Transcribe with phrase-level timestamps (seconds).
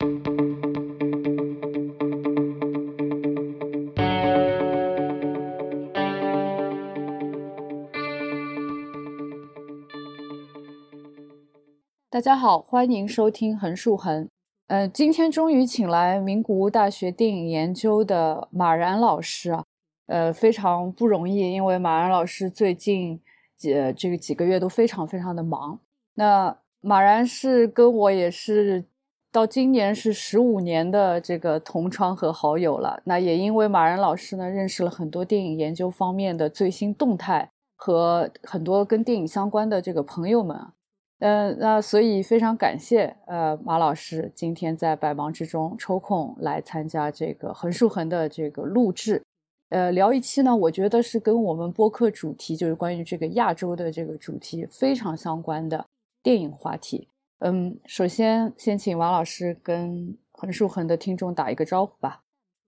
[0.00, 0.06] 大
[12.18, 14.26] 家好，欢迎收听横竖横。
[14.68, 19.64] 呃，今天终于请来名古屋大学电影研究的马然老师啊，
[20.06, 23.20] 呃，非常不容易，因为马然老师最近
[23.58, 25.78] 几这个几个月都非常非常的忙。
[26.14, 28.82] 那马然是跟我也是
[29.32, 33.00] 到今年是十五年的这个同窗和好友了。
[33.04, 40.58] 那也因为马然老师呢，认识了很多电影研究方面的最新动态和很多跟电影相关的这个朋友们。
[41.20, 49.22] 嗯，那所以非常感谢呃马老师今天在百忙之中抽空来参加这个横竖横的这个录制，
[49.68, 55.84] 呃聊一期呢，我觉得是跟我们播客主题就是关于这个亚洲的这个主题非常相关的
[56.22, 57.06] 电影话题。
[57.42, 62.22] 嗯，首先先请王老师跟横竖横的听众打一个招呼吧。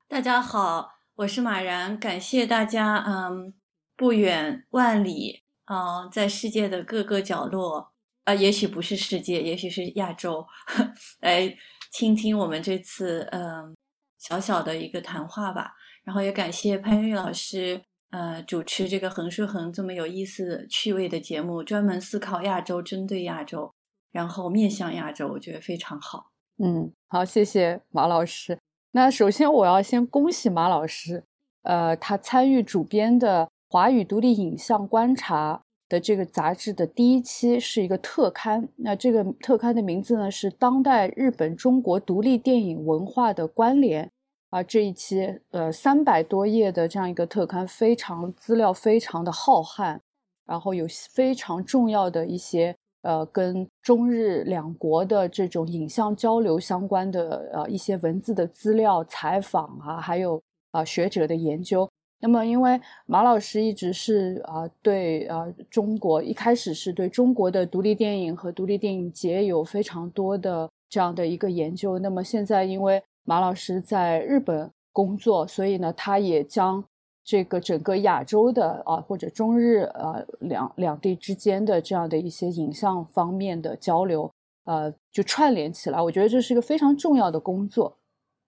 [0.09, 3.53] 大家好，我是马然，感谢大家，嗯，
[3.97, 7.93] 不远万里啊，在世界的各个角落。
[8.25, 10.47] 啊，也许不是世界，也许是亚洲，
[11.21, 11.55] 来
[11.93, 13.77] 倾听我们这次嗯
[14.17, 15.73] 小小的一个谈话吧。
[16.03, 23.75] 然后也感谢潘玉老师，呃，主持这个横竖横这么有意思趣味的节目，专门思考亚洲，针对亚洲，
[24.13, 26.27] 然后面向亚洲，我觉得非常好。
[26.59, 28.59] 嗯，好，谢谢马老师。
[28.93, 31.25] 那首先我要先恭喜马老师，
[31.63, 35.63] 呃，他参与主编的华语独立影像观察。
[35.89, 44.07] 的这个杂志的第一期是一个特刊，那这个特刊的名字呢是《当代日本中国独立电影文化的关联》
[44.49, 50.01] 啊，这一期呃三百多页的这样一个特刊，非常资料非常的浩瀚，
[50.47, 60.41] 然后有非常重要的一些呃跟中日两国的这种影像交流相关的呃一些文字的资料、采访啊，还有
[60.73, 61.89] 啊学者的研究。
[62.25, 71.99] 那么，因为马老师一直是啊，对啊，中国一开始是对中国的独立电影和独立电影节有非常多的这样的一个研究。
[71.99, 76.85] 那么现在，因为马老师在日本工作，所以呢，他也将
[77.25, 84.31] 这个整个亚洲的啊，或者中日啊两两地之间的这样的一些影像方面的交流，
[84.65, 86.01] 呃，就串联起来。
[86.01, 87.97] 我觉得这是一个非常重要的工作。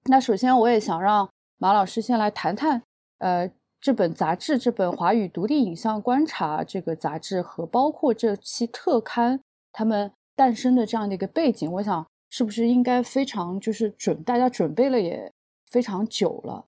[0.06, 2.82] 那首先，我也想让马老师先来谈谈，
[3.18, 3.50] 呃。
[3.80, 9.38] 这本杂志，这本华语独立影像观察这个杂志和包括这期特刊，
[9.72, 15.30] 他们诞生的这样的一个背景，我想是不是应该非常就是准，大家准备了也
[15.70, 16.64] 非常久了。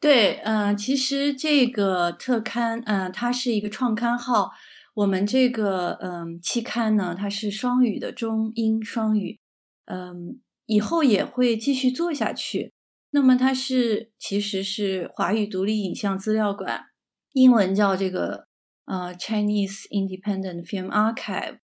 [0.00, 4.50] 对，嗯，其实这个特刊，嗯，它是一个创刊号，
[4.94, 9.38] 我们这个嗯期刊呢，它是双语的中英双语，
[9.84, 12.72] 嗯，以后也会继续做下去。
[13.10, 16.86] 那么它是其实是华语独立影像资料馆，
[17.32, 18.46] 英文叫这个
[18.86, 21.58] 呃 Chinese Independent Film Archive，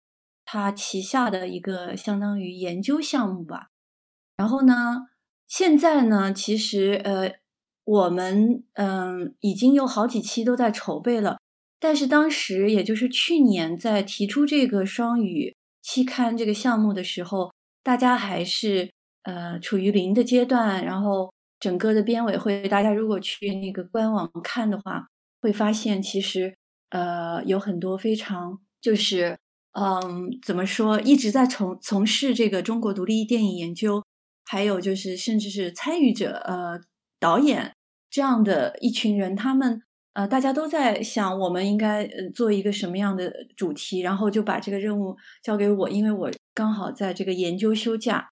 [0.44, 3.68] 它旗下的一个相当于研究项目吧。
[4.36, 5.06] 然后呢，
[5.48, 7.32] 现在呢，其实呃
[7.86, 11.38] 我们嗯已经有好几期都在筹备了，
[11.80, 17.50] 但是当时也就是去年在提出这个双语期刊这个项目的时候，
[17.82, 18.90] 大家还是
[19.22, 21.32] 呃处于零的阶段，然后。
[21.58, 25.06] 整个的编委会，大家如果去那个官网看的话，
[25.40, 26.54] 会发现其实
[26.90, 29.38] 呃有很多非常就是
[29.72, 34.04] 嗯怎么说一直在从从事这个中国独立电影研究，
[34.44, 36.78] 还有就是甚至是参与者呃
[37.18, 37.72] 导演
[38.10, 39.82] 这样的一群人，他们
[40.14, 48.30] 呃大家都在想我们应该呃做一个什么样的主题，然后就把这个任务交给我，因为我刚好在这个研究休假。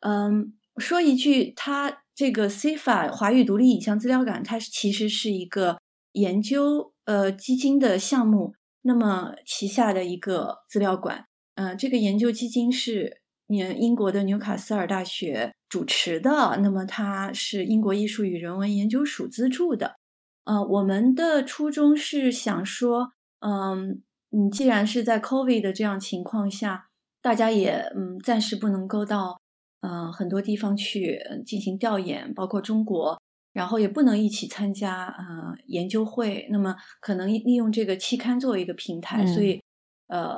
[0.00, 2.02] 嗯，说一句他。
[2.12, 5.78] 这个 CFA 华语独立影像资料馆，它其实是一个
[6.12, 19.96] 研究呃基金的项目，那么旗下的一个资料馆，嗯，这个研究基金是英英国的纽卡斯尔大学主持的，那么它是英国艺术与人文研究署资助的，
[20.44, 26.84] 呃，我们的初衷是想说，嗯嗯，既然是在 COVID 的这样情况下，
[27.22, 29.40] 大家也嗯暂时不能够到。
[29.82, 33.18] 嗯，很多地方去进行调研，包括中国，
[33.54, 36.46] 然后也不能一起参加呃研究会。
[36.50, 39.62] 那么可能利用这个期刊作为一个平台，所以
[40.08, 40.36] 呃，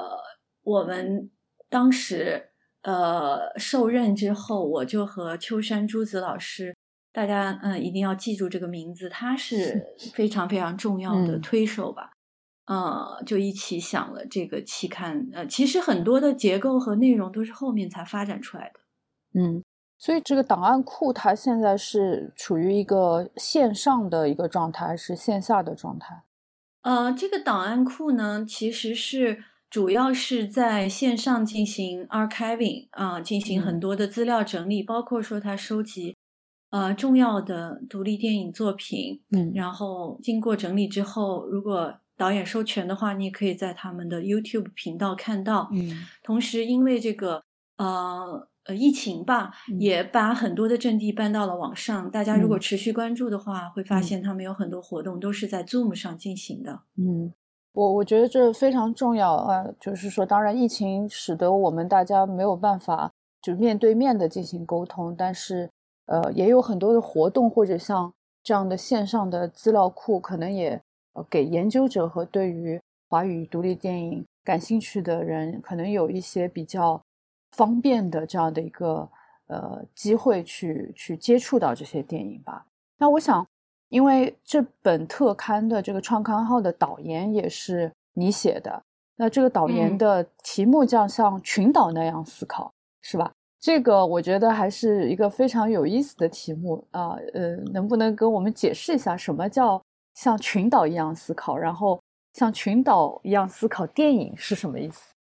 [0.62, 1.28] 我们
[1.68, 2.51] 当时
[2.82, 6.76] 呃受任之后，我就和秋山朱子老师，
[7.12, 12.10] 大家嗯一定要记住这个名字，他是非常非常重要的推手吧。
[12.66, 15.28] 呃，就一起想了这个期刊。
[15.32, 18.80] 呃，其实很多的结构和内容都是后面才发展出来的。
[19.34, 19.62] 嗯，
[19.98, 26.22] 所以这个档案库它现在是处于一个线上的一个状态，还是线下的状态？
[26.82, 36.14] 呃，这个档案库呢，其实是主要是在线上进行 archiving 啊，进行很多的资料整理，包括说他收集
[36.68, 45.70] 呃重要的独立电影作品，嗯，然后经过整理之后，如果导演授权的话，你也可以在他们的 YouTube 频道看到。
[45.72, 47.42] 嗯，同时因为这个
[47.78, 48.48] 呃。
[48.64, 52.08] 呃，疫情吧，也把很多的阵地搬到了网上。
[52.12, 56.82] 大家如果持续关注的话，会发现他们有很多活动都是在 Zoom 上进行的。
[56.96, 57.32] 嗯，
[57.72, 63.10] 我我觉得这非常重要啊，就是说，当然疫情使得我们大家没有办法
[63.40, 65.70] 就面对面的进行沟通，但是
[66.06, 70.80] 呃，也有很多的活动或者像这样的线上的资料库，可能也
[71.14, 77.00] 呃给研究者和对于华语独立电影感兴趣的人，可能有一些比较。
[77.54, 79.06] 方便的这样的一个
[79.48, 82.64] 呃机会去去接触到这些电影吧。
[82.96, 83.46] 那我想，
[83.92, 88.82] 因为这本特刊的这个创刊号的导言也是你写的，
[89.16, 92.72] 那这个导言的题目叫像群岛那样思考，
[93.02, 93.30] 是吧？
[93.60, 97.16] 这个我觉得还是一个非常有意思的题目啊。
[97.34, 99.80] 呃，能不能跟我们解释一下什么叫
[100.14, 101.54] 像群岛一样思考？
[101.54, 102.02] 然后
[102.32, 105.12] 像群岛一样思考电影是什么意思？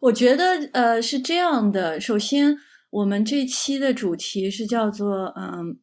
[0.00, 2.54] 我觉得呃是这样的，首先
[2.90, 5.78] 我们这期的主题是叫做嗯，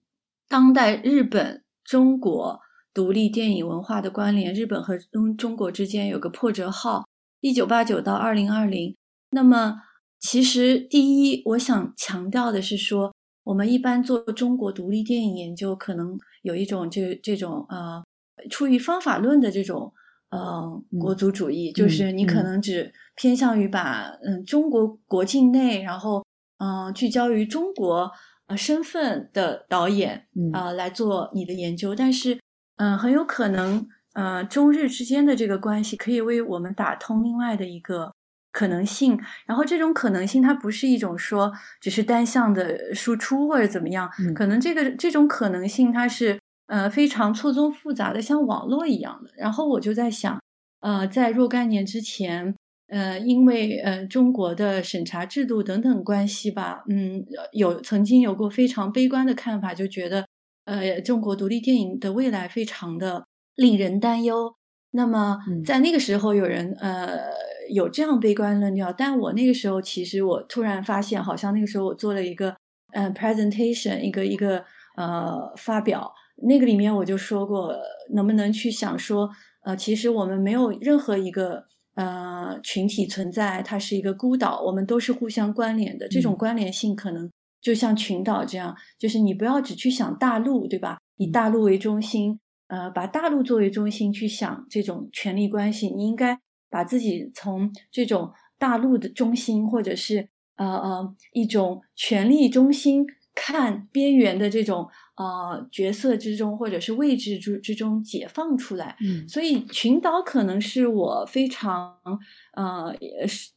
[0.47, 2.59] 当代日本中国
[2.93, 7.05] 独立电影文化的关联，日本和中中国之间有个破折号，
[7.39, 8.95] 一九八九到二零二零。
[9.31, 9.81] 那么
[10.19, 13.13] 其实第一，我想强调的是说，
[13.43, 18.03] 我们一般做中国独立电影研究，可能有一种这这种呃，
[18.49, 19.93] 出于方法论的这种。
[20.31, 26.25] 呃，国族主义就是你可能只偏向于把嗯中国国境内，然后
[26.57, 28.09] 嗯聚焦于中国
[28.51, 32.37] 呃身份的导演啊来做你的研究，但是
[32.75, 38.13] 嗯很有可能呃中日之间的这个关系可以为我们打通另外的一个
[38.51, 46.37] 可能性，然后这种可能性它不是一种说只是单向的输出或者怎么样，可能这个这种可能性它是。
[46.67, 49.29] 呃，非常错综复杂的，像网络一样的。
[49.35, 50.39] 然后我就在想，
[50.79, 52.55] 呃，在若干年之前，
[52.91, 60.27] 呃，因为呃中国的审查制度等等关系吧，嗯，有曾经有过非常悲观的看法，就觉得
[60.65, 64.53] 呃中国独立电影的未来非常的令人担忧。
[64.91, 67.17] 那么在那个时候，有人呃
[67.69, 72.57] 有这样悲观论调，但我那个时候其实我突然发现，好像那个时候我做了一个
[72.91, 74.65] 呃 presentation，一个一个
[74.97, 76.13] 呃发表。
[76.43, 77.73] 那个里面我就说过，
[78.13, 79.29] 能不能去想说，
[79.63, 81.65] 呃，其实我们没有任何一个
[81.95, 86.07] 呃群体存在，它是一个孤岛，我们都是互相关联的。
[86.07, 87.29] 这种关联性可能
[87.61, 90.97] 就像群岛这样，就是你不要只去想大陆，对吧？
[91.17, 96.39] 以大陆为中心，呃，把大陆作为中心去想这种权力关系，你应该
[96.69, 103.05] 把自己从这种大陆的中心，或者是呃呃一种权力中心。
[103.33, 111.95] 看边缘的这种呃角色之中，或者是位置之之中解放出来，嗯，所以群岛可能是我非常
[112.53, 112.95] 呃，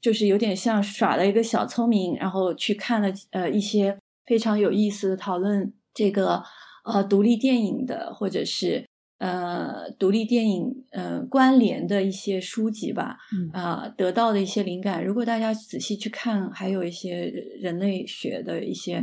[0.01, 6.43] 就是有点像耍了一个小聪明，然后去看了呃一些非常有意思的讨论这个
[6.85, 8.85] 呃独立电影的，或者是。
[9.19, 13.17] 呃，独立电影呃关联的一些书籍吧，
[13.55, 15.03] 啊，得到的一些灵感。
[15.03, 18.97] 如果大家仔细去看，还有一些人类学的一些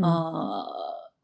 [0.00, 0.64] 呃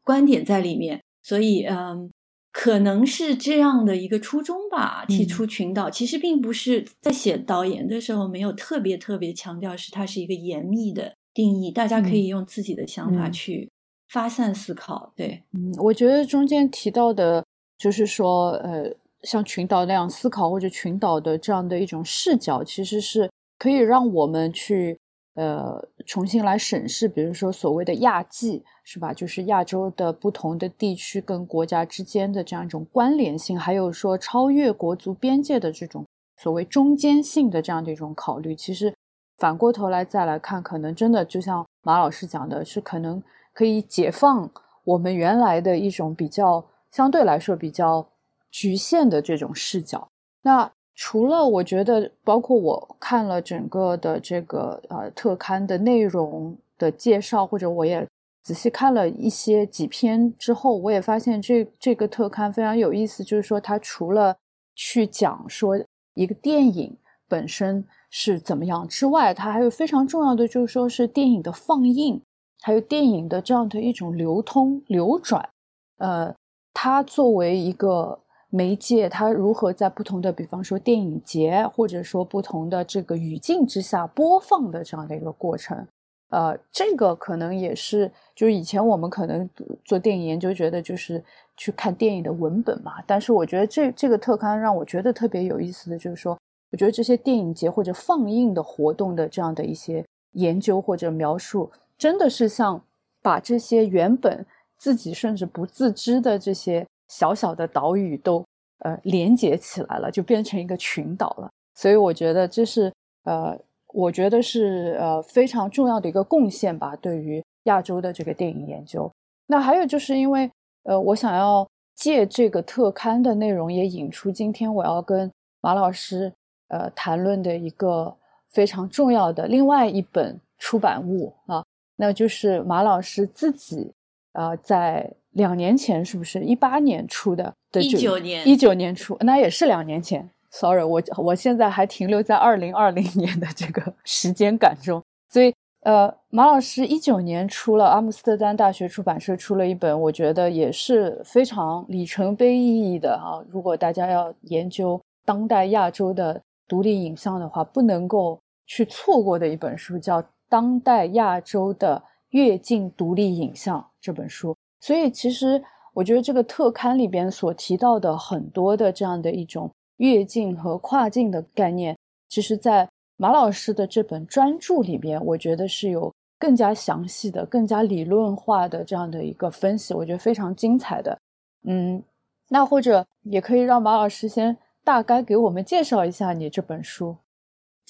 [0.03, 1.01] 观点在里面。
[1.23, 2.09] 所以，嗯，
[2.51, 5.05] 可能是这样的一个初衷吧。
[5.07, 13.69] 提出群岛，其实并不是在写导言的时候没有特别特别强调是它是一个严密的定义，大家可以用自己的想法去
[14.09, 15.13] 发散思考。
[15.15, 17.43] 对，嗯，我觉得中间提到的。
[17.81, 23.27] 就是说，呃，像群岛那样思考，或者群岛的这样的一种视角，其实是
[23.57, 24.95] 可以让我们去，
[25.35, 29.13] 呃，重新来审视，比如说所谓的亚季，是吧？
[29.13, 36.05] 就是亚洲的不同的地区跟国家之间的这样一种关联性，还有说超越国族边界的这种
[36.37, 38.55] 所谓中间性的这样的一种考虑。
[38.55, 38.93] 其实
[39.37, 43.21] 反过头来再来看，可能真的就像马老师讲的，是可能
[43.53, 44.49] 可以解放
[44.83, 46.65] 我们原来的一种比较。
[46.91, 48.05] 相对来说比较
[48.51, 50.09] 局限的这种视角。
[50.41, 50.69] 那
[51.03, 58.07] 除了我觉得，包括我看了整个的这个呃特刊的内容的介绍，或者我也
[58.43, 63.23] 仔细看了一些几篇之后，我也发现这这个特刊非常有意思。
[63.23, 64.37] 就是说，它除了
[64.75, 65.75] 去讲说
[66.13, 66.95] 一个电影
[67.27, 72.21] 本身是怎么样之外，它还有非常重要的，就是说是电影的放映
[72.61, 75.49] 还有电影的这样的一种流通流转，
[75.97, 76.31] 呃，
[76.75, 78.19] 它作为一个
[78.53, 85.87] 媒介，它如何在不同的，比方说电影节，或者说不同的这个语境之下播放的这样的一个过程，
[86.31, 89.49] 呃，这个可能也是，就是以前我们可能
[89.85, 91.23] 做电影研究，觉得就是
[91.55, 92.95] 去看电影的文本嘛。
[93.07, 96.37] 但是我觉得这这个特刊让我觉得特别有意思的就是说，
[96.71, 102.83] 我觉得这些电影节或者放映的活动的这样的一些研究或者描述，真的是像
[103.21, 104.45] 把这些原本
[104.77, 106.85] 自己甚至不自知的这些。
[107.11, 108.41] 小小的岛屿都
[108.79, 111.51] 呃连接起来了，就变成一个群岛了。
[111.75, 112.91] 所以我觉得这是
[113.25, 119.11] 呃，我觉得是呃非常重要的一个贡献吧，对于亚洲的这个电影研究。
[119.47, 120.49] 那还有就是因为
[120.83, 126.31] 呃，我想要借这个特刊的内容，也引出今天我要跟马老师
[126.69, 128.15] 呃谈论的一个
[128.51, 131.61] 非常重要的另外一本出版物啊，
[131.97, 133.91] 那就是马老师自己
[134.31, 135.13] 啊在。
[135.31, 137.53] 两年前是不是一八年出的？
[137.73, 140.29] 一九年，一九年出，那也是两年前。
[140.49, 145.01] Sorry，我我现在还停留在二零二零年的这个时间感中。
[145.29, 153.39] 所以，呃，马老师一九年出了阿姆斯特丹大学出版社出了一本，我觉得也是非常里程碑意义的啊。
[153.49, 164.53] 如果大家要研究当代亚洲的独立影像的话，不能够去错过的一本书，叫《当代亚洲的跃进独立影像》这本书。
[164.81, 171.95] 所以，其实我觉得这个特刊里边所提到的很多的这样的一种跃进和跨境的概念，
[172.27, 181.15] 其实，在马老师的这本专著里边，我觉得是有更加详细的、更加理论化的这样的一个分析，我觉得非常精彩的。
[181.63, 182.01] 嗯，
[182.49, 187.15] 那或者也可以让马老师先大概给我们介绍一下你这本书。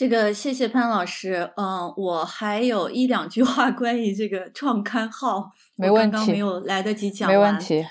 [0.02, 7.86] 这个谢谢潘老师，嗯，我还有一两句话关于这个创刊号，没问题，刚刚没有来得及讲完，没问题。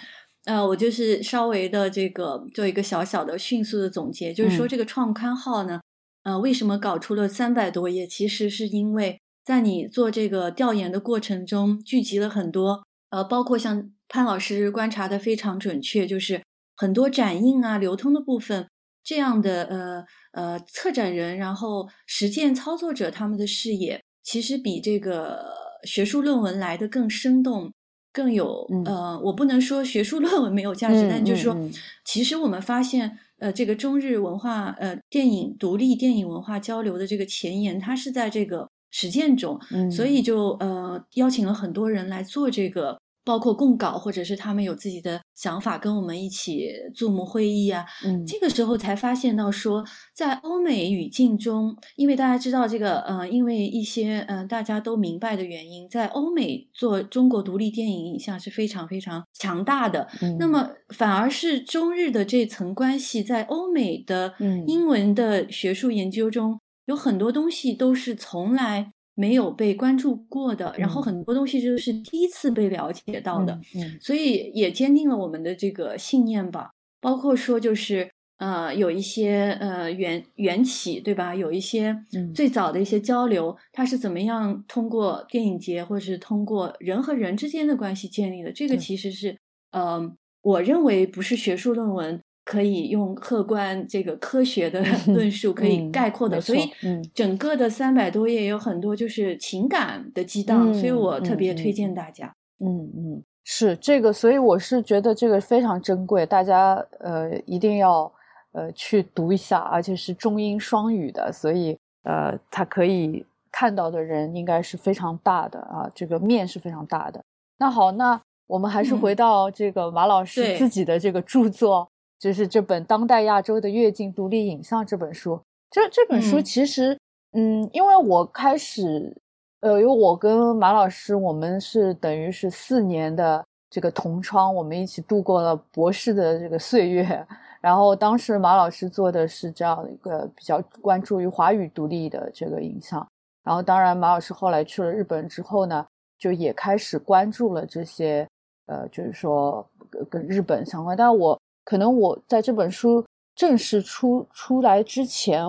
[0.45, 5.81] 呃，我就是稍微的这个做一个小小的、迅速的总结，就是说这个创刊号呢，
[6.25, 8.05] 呃，为什么搞出了三百多页？
[8.05, 16.43] 其实是因为在你做这个调研的过程中，聚集了很多，呃，包括像潘老师观察的非常准确，就是
[16.76, 18.67] 很多展映啊、流通的部分。
[19.02, 25.52] 这样的呃呃策展人，然后实践操作者，他们的视野其实比这个
[25.85, 27.73] 学术论文来的更生动，
[28.12, 31.57] 更有呃，我不能说学术论文没有价值，但就是说，
[32.04, 39.59] 其实我们发现，呃，这个中日文化呃电影独立电影文化交流的这个前沿，它是在这个实践中，
[39.90, 43.00] 所以就呃邀请了很多人来做这个。
[43.24, 47.84] 包括供稿，或者是他们有自己的想法，跟我们一起 Zoom 会议啊。
[48.04, 49.84] 嗯，这个时候才发现到说，
[50.14, 60.08] 在欧美语境中，因为大家知道这个，呃，因为一些嗯大家都明白的原因，在欧美做中国独立电影影像是非常非常强大的。
[60.22, 64.34] 嗯，那么反而是中日的这层关系，在欧美的
[64.66, 68.92] 英文的学术研究中，有很多东西都是从来。
[69.20, 76.70] 没有被关注过的，然后很多东西就是第一次被了解到的，嗯，所以也坚定了我们的这个信念吧。
[77.02, 81.34] 包括说就是呃，有一些呃缘缘起，对吧？
[81.34, 81.94] 有一些
[82.34, 88.50] 最早的一些交流，它是怎么样通过电影节或者是通过人和人之间的关系建立的？
[88.50, 89.36] 这个其实是
[89.72, 90.00] 呃，
[90.40, 92.18] 我认为不是学术论文。
[92.44, 96.68] 可以用客观这个科学的论述可以概括的，所以
[97.14, 102.35] 整个的三百多页有很多就是情感的激荡，所以我特别推荐大家。
[102.59, 108.12] 嗯嗯，是这个，所以我是觉得这个非常珍贵，大家呃一定要
[108.52, 117.23] 呃去读一下，而且是中英双语的，所以呃它可以看到的人应该是非常大的啊，这个面是非常大的。
[117.59, 121.88] 那好，那我们还是回到这个马老师自己的这个著作。
[122.20, 126.96] 就是这本《当代亚洲的跃进独立影像》这本书，这这本书其实，
[127.32, 129.16] 嗯，因为我开始，
[129.60, 137.26] 呃，因为我跟马老师，我们是等于是四年的这个同窗，我们一起度过了博士的这个岁月。
[137.62, 143.06] 然后当时马老师做的是这样一个比较关注于华语独立的这个影像。
[143.42, 145.86] 然后当然马老师后来去了日本之后呢，
[146.18, 148.28] 就也开始关注了这些，
[148.66, 149.66] 呃，就是说
[150.10, 150.94] 跟日本相关。
[150.94, 151.40] 但我。
[151.64, 155.45] 可能我在这本书正式出出来之前，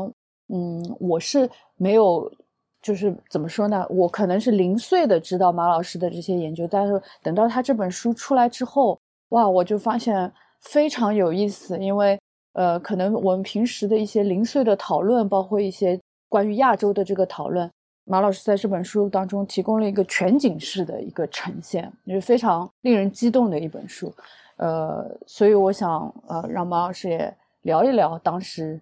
[0.49, 2.31] 嗯，我是没有，
[2.81, 3.85] 就是怎么说呢？
[3.89, 8.99] 我可能是零碎的知道马老师的这些研究，但是等到他这本书出来之后，
[9.29, 11.77] 哇，我就发现非常有意思。
[11.79, 12.19] 因为
[12.53, 15.99] 呃，可能我们平时的一些零碎的讨论，包括一些
[16.29, 17.69] 关于亚洲的这个讨论，
[18.03, 24.13] 马老师在这本书当中提供了一个全景式的一个呈现，也是非常令人激动的一本书。
[24.61, 25.89] 呃，所以我想
[26.27, 28.79] 呃让马老师也聊一聊当时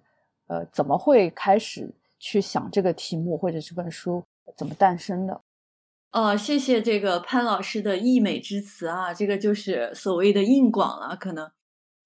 [0.47, 4.21] 呃怎么会开始去想这个题目，或者这本书
[4.57, 5.39] 怎么诞生的。
[6.11, 11.49] 哦，谢谢这个潘老师的溢美之词啊，这个就是所谓的硬广了，可能。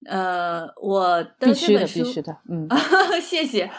[0.06, 2.68] 呃，我的必须的，必须的，嗯，
[3.22, 3.70] 谢谢。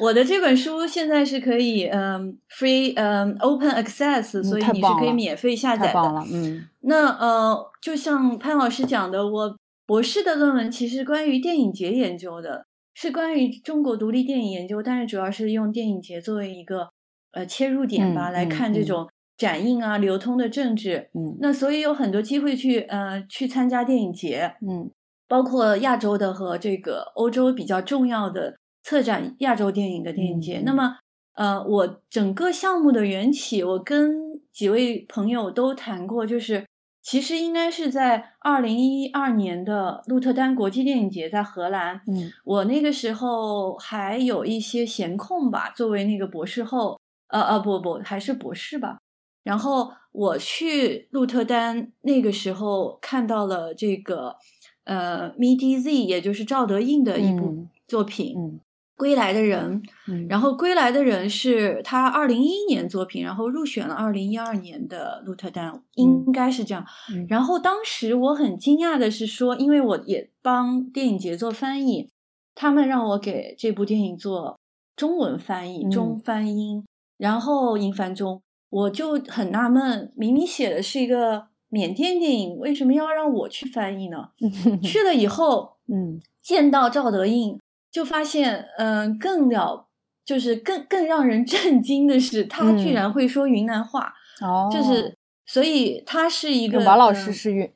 [0.00, 6.00] 我的这本书现在是可以，嗯，free，嗯，open access，所以你是可以免费下载的，
[6.32, 6.68] 嗯。
[6.88, 16.88] 那呃，就像潘老师讲的，我博士的论文其实关于电影节研究的，是关于中国独立电影研究，但是主要是用电影节作为一个
[17.32, 21.10] 呃切入点吧，来看这种展映啊、流通的政治。
[21.14, 21.36] 嗯。
[21.40, 24.56] 那所以有很多机会去呃去参加电影节。
[24.62, 24.90] 嗯。
[25.30, 30.62] 包括亚洲的和这个欧洲比较重要的策展亚洲电影的电影节。
[30.64, 30.96] 那么，
[31.34, 36.64] 呃，我整个项目的缘起，我跟几位朋友都谈过，就是
[37.08, 42.02] 其实应该是在二零一二年的鹿特丹国际电影节在荷兰。
[42.06, 48.98] 嗯，我那个时候还有一些闲空吧，作为那个博士后，呃呃，不不，还是博士吧。
[49.42, 54.36] 然后我去鹿特丹，那个时候看到了这个。
[54.84, 58.34] 呃，MIDZ 也就是赵德胤的一部作品
[58.98, 59.80] 《归来的人》，
[60.28, 66.84] 然后《归来的人》是他二零一一年作品，然后入选了二零一二年的鹿特丹，应该是这样。
[67.28, 72.10] 然后当时我很惊讶的是说，因为我也帮电影节做翻译，
[72.54, 74.58] 他们让我给这部电影做
[74.96, 76.84] 中文翻译，中翻英，
[77.16, 81.46] 然后英翻中，我就很纳闷，明明写的是一个。
[81.70, 84.30] 缅甸电影为什么要让我去翻译呢？
[84.82, 89.88] 去了以后，嗯，见到赵德胤，就发现，嗯，更了，
[90.24, 95.16] 就是更更让人 震惊的是，他居然会说云南话，哦，就是，
[95.46, 97.70] 所以他是一个马老师是云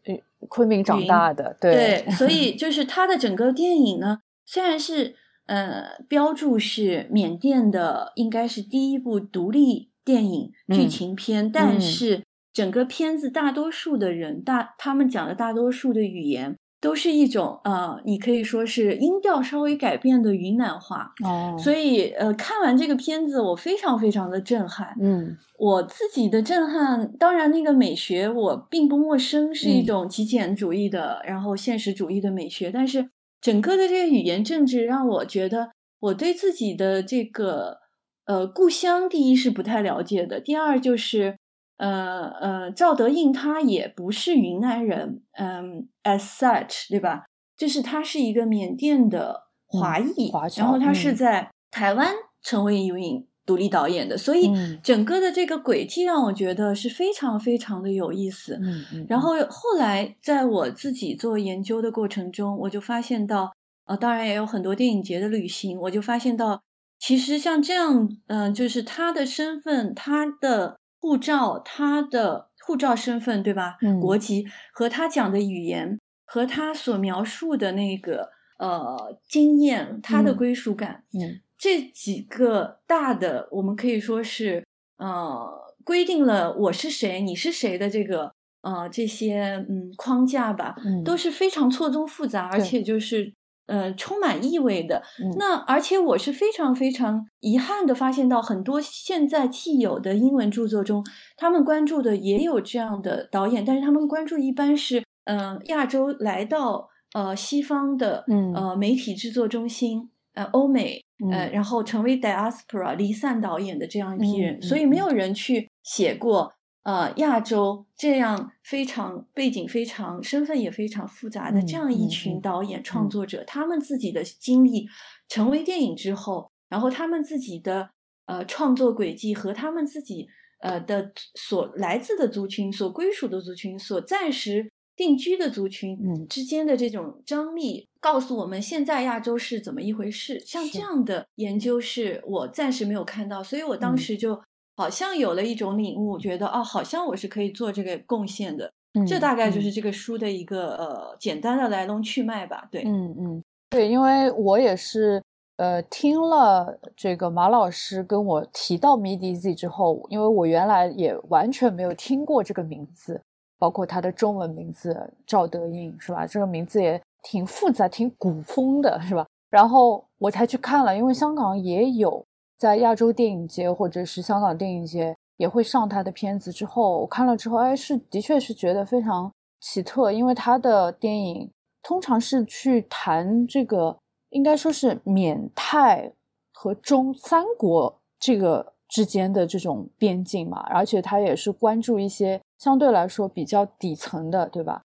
[0.49, 5.15] 昆明长大的，对，所以 就是他的整个电影呢，虽然是
[5.47, 12.23] 呃标注是缅甸的，应该是第一部独立电影剧情片，但是。
[12.55, 21.57] 整个片子大多数的人，大他们讲的大多数的语言都是一种呃，你可以说是音调稍微改变的云南话哦。
[21.57, 24.93] 所以呃，看完这个片子，我非常非常的震撼。
[25.01, 32.73] 嗯，我自己的震撼，当然那个美学我并不陌生，是一种极简主义的，然后现实主义的美学。
[32.73, 37.79] 但是整个的这个语言政治让我觉得，我对自己的这个
[38.27, 41.37] 呃故乡，第一是不太了解的，第二就是。
[41.83, 47.25] 呃呃，赵德胤他也不是云南人，嗯，as such，对吧？
[47.57, 58.61] 就是他是一个缅甸的华裔，然后他是在台湾成为一名独立导演的，所以整个的这个轨迹让我觉得是非常非常的有意思。
[58.63, 59.07] 嗯嗯。
[59.09, 63.53] 然后后来在我自己做研究的过程中，我就发现到，
[63.87, 66.63] 呃，当然也有很多电影节的旅行，我就发现到，
[67.01, 70.79] 其实像这样，嗯，就是他的身份，他的。
[71.03, 73.77] 护照，他的护照身份对吧？
[73.83, 84.65] 嗯，国籍和他讲的语言，和他所描述的那个呃经验，他的归属感，嗯，这几个大的，我们可以说是
[84.99, 93.35] 呃规定了我是谁，你是谁的这个呃这些嗯框架吧，嗯，都是非常错综复杂，而且就是。
[93.67, 95.03] 呃，充满意味的。
[95.39, 101.05] 那而且我是非常非常遗憾的发现到，很多现在既有的英文著作中，
[101.37, 116.53] 他们关注的也有这样的导演，但是他们关注一般是，嗯，亚洲来到呃西方的，呃媒体制作中心，呃欧美，呃然后成为 diaspora 离散导演的这样一批人，所以没有人去写过。
[116.85, 124.89] 呃，亚洲这样非常背景非常、身份也非常复杂的这样一群导演创作者，他们自己的经历
[125.29, 127.91] 成为电影之后，然后他们自己的
[128.27, 130.27] 呃创作轨迹和他们自己
[130.59, 135.97] 呃的所来自的族群、所归属的族群、所暂时定居的族群
[136.29, 140.43] 之间的这种张力，告诉我们现在亚洲是怎么一回事。
[140.45, 144.43] 像这样的研究是我暂时没有看到，所以我当时就。
[144.77, 148.73] 好像有了一种领悟，觉得哦，好像我是可以做这个贡献的。
[149.07, 152.69] 这大概就是这个书的一个呃简单的来龙去脉吧。
[152.71, 155.23] 对，嗯嗯，对，因为我也是
[155.57, 163.19] 呃听了这个马老师跟我提到 MIDI-Z 之后，因为我原来也完全没有听过这个名字，
[163.59, 166.27] 包括他的中文名字赵德胤是吧？
[166.27, 169.27] 这个名字也挺复杂、挺古风的是吧？
[169.51, 172.23] 然后我才去看了，因为香港也有。
[172.63, 176.53] 在亚洲电影节或者是香港电影节也会上他的片子。
[176.53, 179.29] 之后我看了之后，哎，是的确是觉得非常
[179.61, 181.51] 奇特，因为他的电影
[181.83, 183.99] 通常是去谈这个，
[184.31, 186.13] 应该说是缅泰
[186.53, 194.81] 和中三国这个之间的这种边境嘛，而且他也是关注一些相对来说比较底层的，对吧？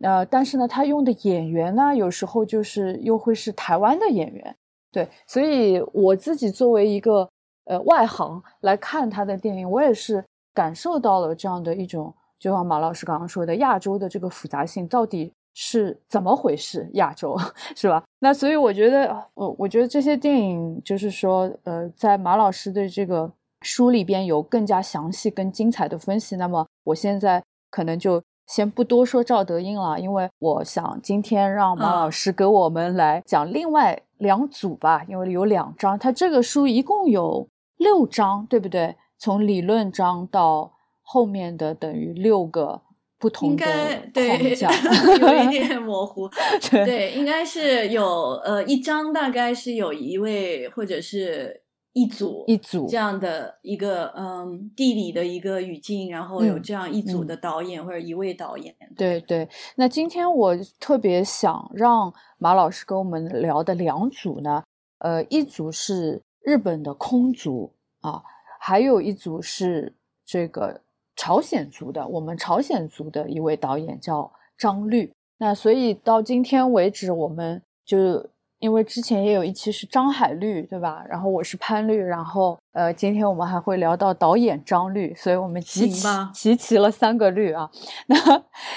[0.00, 4.56] 呃，但是呢，他用的演员呢，有时候就是又会是台湾的演员，
[4.90, 7.28] 对，所以我自己作为一个
[7.66, 10.24] 呃外行来看他的电影，我也是
[10.54, 16.88] 感受到了这样的一种，就像马老师刚刚说的，亚洲的这个复杂性到底是怎么回事？
[16.94, 17.36] 亚洲
[17.76, 18.02] 是吧？
[18.20, 26.36] 那所以我觉得，我我觉得这些电影就是说，呃，在马老师的这个书里边有更加详细、更精彩的分析。
[26.36, 28.22] 那么我现在可能就。
[28.48, 38.94] 先不多说赵德英了，因为我想今天让马老师给我们来讲另外两组吧，因为有两章，它这个书一共有六章，对不对？
[39.18, 42.82] 从理论章到后面的等于六个
[43.18, 43.64] 不同的
[44.12, 44.70] 框架，
[45.20, 46.28] 有一点模糊。
[46.70, 48.04] 对，应该是有
[48.44, 51.62] 呃一章大概是有一位或者是。
[51.98, 58.72] 一组一组这样的一个嗯地理的一个语境，然后有这样一组的导演或者一位导演。
[58.96, 64.62] 对对，那今天我特别想让马老师跟我们聊的两组呢，
[64.98, 68.22] 呃，一组是日本的空族啊，
[68.60, 69.92] 还有一组是
[70.24, 70.80] 这个
[71.16, 75.12] 朝鲜族的，我们朝鲜族的一位导演叫张律。
[75.38, 78.24] 那所以到今天为止，我们就。
[78.60, 81.04] 因为之前也有一期是张海绿，对吧？
[81.08, 87.70] 然后我是潘绿，然后呃，今天我们还会聊到导演张绿，所以我们集齐集齐了三个绿啊。
[88.06, 88.16] 那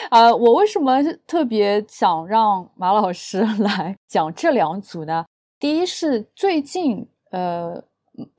[0.10, 5.26] 啊，我为什么特别想让马老师 来讲这两组呢？
[5.60, 7.84] 第一是最近呃，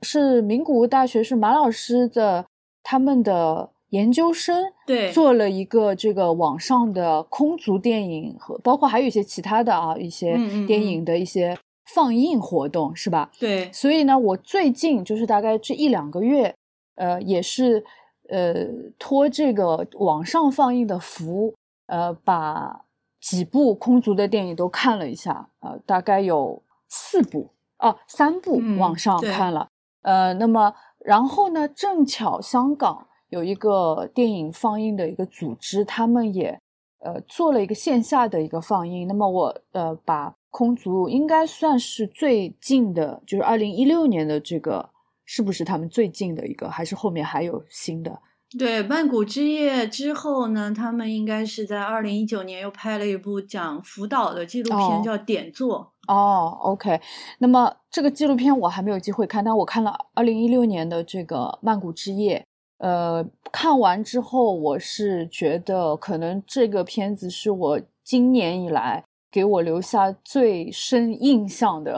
[0.01, 2.45] 是名古屋大学是马老师的
[2.81, 3.69] 他们的。
[3.93, 11.55] 研究生对做了一个这个网上的空族电影和包括还有一些其他的啊一些电影的一些
[11.93, 13.29] 放映活动是吧？
[13.39, 16.55] 对，所以呢，我最近就是大概这一两个月，
[16.95, 17.85] 呃，也是
[18.29, 18.65] 呃
[18.97, 21.53] 托这个网上放映的福，
[21.85, 22.85] 呃，把
[23.21, 29.67] 几部空族的电影都看了一下，呃，大概有四部哦，三部网上看了，
[30.01, 33.05] 呃，那么然后呢，正巧香港。
[33.33, 36.59] 有一个电影放映的一个组织，他们也
[36.99, 39.07] 呃做了一个线下的一个放映。
[39.07, 44.87] 那么我呃把空族应该算是最近的，就是二零一六年的这个，
[45.25, 46.69] 是不是他们最近的一个？
[46.69, 48.19] 还是后面还有新的？
[48.59, 55.91] 对，曼谷之夜之后呢，他们应该是在二零一九年又拍了一部讲福岛的纪录片，叫《点座》。
[56.13, 57.01] 哦，OK。
[57.39, 62.45] 那么这个纪录片我还没有机会看，但我看了二零一六年的这个曼谷之夜。
[62.83, 71.97] 呃，看完之后，我是觉得可能这个片子是我今年以来给我留下最深印象的，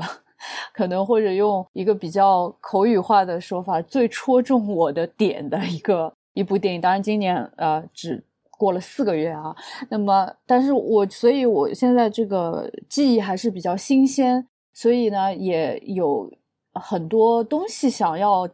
[0.72, 6.80] 可能或者用一个比较口语化的说法，最戳中我的点的一个一部电影。
[6.80, 9.56] 当然，今年呃只过了四个月啊，
[9.90, 16.32] 那么，但是我所以我现在这个记忆还是比较新鲜，所以呢，也有
[16.74, 18.48] 很多东西想要。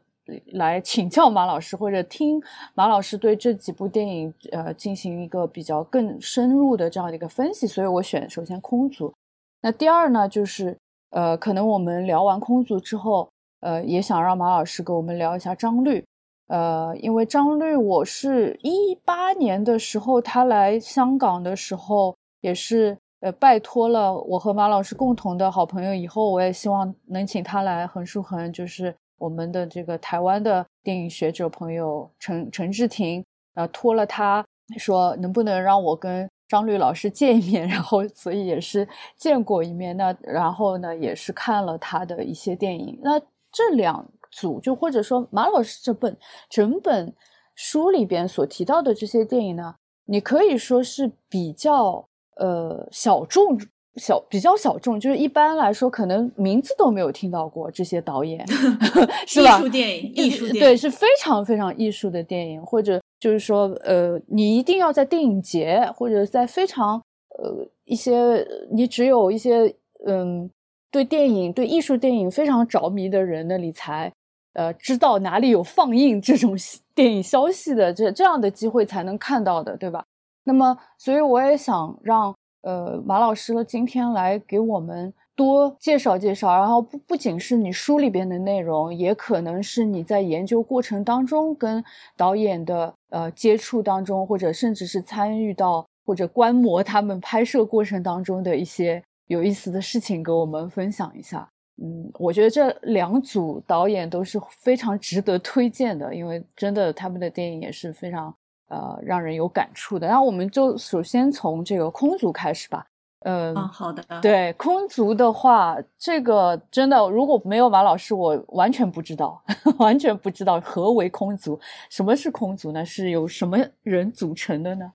[0.53, 2.41] 来请教马老师，或者听
[2.73, 9.13] 马老师对这几部电影呃进行一个比较更深入的这样的一个分析，所以我选首先空族。
[9.61, 10.77] 那第二呢，就是
[11.11, 16.03] 呃，可能我们聊完空族之后，呃，也想让马老师跟我们聊一下张律，
[16.47, 28.95] 呃，因为张律我是一八年的时候他来香港的时候，也是呃拜托了我和马老师共同的好朋友，以后我也希望能请他来横竖横，就是。
[29.21, 34.43] 我们的这个台湾的电影学者朋友陈陈志廷，呃，托了他
[34.79, 39.95] 说能不能让我跟张律老师见一面， 然后所以也是见过一面。
[39.95, 42.99] 那然后呢，也是看了他的一些电影。
[43.03, 43.19] 那
[43.51, 46.17] 这两组就或者说马老师这本
[46.49, 47.13] 整本
[47.53, 52.03] 书里边所提到的这些电影呢，你可以说是比较
[52.37, 53.59] 呃小众。
[53.97, 58.45] 小比较小众，就是一般来说，可能名字都没有听到过这些导演，
[59.27, 59.57] 是吧？
[59.59, 67.01] 艺术电影，艺术电影，对，是非常非常艺术的电影，或者就是说，呃，你一定要在电影节或者在非常
[67.37, 69.73] 呃一些你只有一些
[70.05, 70.49] 嗯
[70.89, 74.11] 对电影对艺术电影非常着迷的人那里才
[74.53, 76.55] 呃知道哪里有放映这种
[76.95, 80.05] 电影消息的这这样的机会才能看到的，对吧？
[80.45, 82.33] 那么，所以我也想让。
[82.61, 91.83] 呃，马老师呢，今天来给我们多介绍介绍，然后不不仅是你书里边的内容，也可能是你在研究过程当中跟
[92.15, 101.49] 导演的呃接触当中，或者甚至是参与到或者观摩他们拍摄过程当中的一些有意思的事情，给我们分享一下。
[101.81, 108.31] 嗯，我觉得这两组导演都是非常值得推荐的，因为真的他们的电影也是非常
[108.71, 110.07] 呃让人有感触的。
[110.07, 112.87] 然后我们就首先从这个空族开始吧。
[113.19, 114.03] 嗯，好的。
[114.21, 119.43] 对空族的话，这个真的如果没有马老师，我完全不知道，
[119.77, 122.83] 完全不知道何为空族，什么是空族呢？
[122.83, 124.93] 是由什么人组成的呢？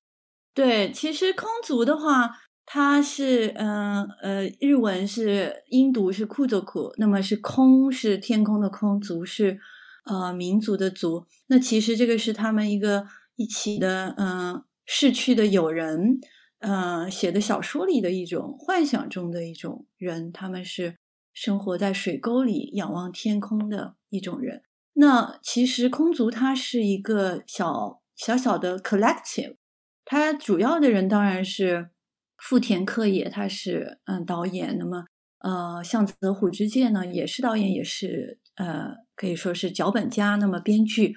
[0.53, 2.39] 对，其实空族的话。
[2.69, 9.61] 它是嗯呃，日文是音读是库族库，那么是空是天空的空，族是
[10.05, 11.27] 呃民族的族。
[11.47, 16.19] 那其实这个是他们一个一起的嗯逝去的友人
[16.59, 20.97] 呃写的小说里的一种幻想中的一种人，他们是
[21.33, 24.63] 生活在水沟里仰望天空的一种人。
[24.95, 29.57] 那其实空族它是一个小小小的 collective，
[30.05, 31.91] 它主要的人当然是。
[32.39, 35.07] 富田克也，他是嗯导演，那么
[35.39, 41.15] 呃向泽虎之介呢也是导演，也是呃可以说是脚本家，那么编剧，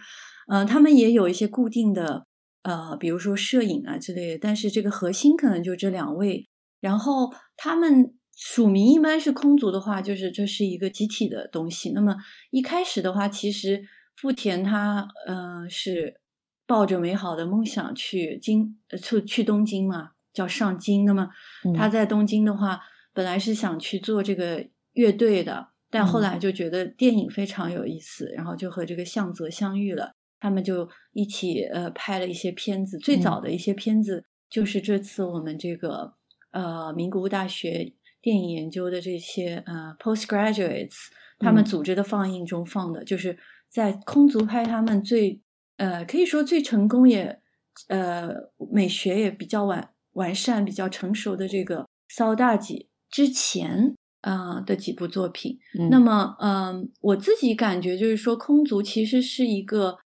[0.50, 2.26] 嗯他们也有一些固定的
[2.64, 6.48] 呃比如说摄影啊之类的，但是这个核心可能就这两位，
[6.82, 11.92] 然后他们署名一般是空族的话，就是这是一个集体的东西。
[11.92, 12.16] 那么
[12.52, 13.82] 一开始的话，其实
[14.18, 16.20] 富田他嗯是
[16.68, 20.12] 抱着美好的梦想去京去去东京嘛。
[20.32, 21.28] 叫上京，那么
[21.76, 22.80] 他在东京的话，
[23.14, 32.98] 本来是想去做这个乐队的，但后来就觉得电影非常有意思，然后就和这个向泽相遇了，他们就一起呃拍了一些片子。
[32.98, 36.14] 最早的一些片子就是这次我们这个
[36.52, 40.96] 呃名古屋大学电影研究的这些呃 postgraduates
[41.40, 43.38] 他们组织的放映中放的，就是
[43.70, 45.42] 在空族拍他们最
[45.78, 47.40] 呃可以说最成功也
[47.88, 48.30] 呃
[48.72, 49.90] 美学也比较完。
[50.14, 55.58] 完善比较成熟的这个骚大姐之前啊的几部作品，
[55.90, 60.00] 那么嗯，我自己感觉就是说，空族其实是一个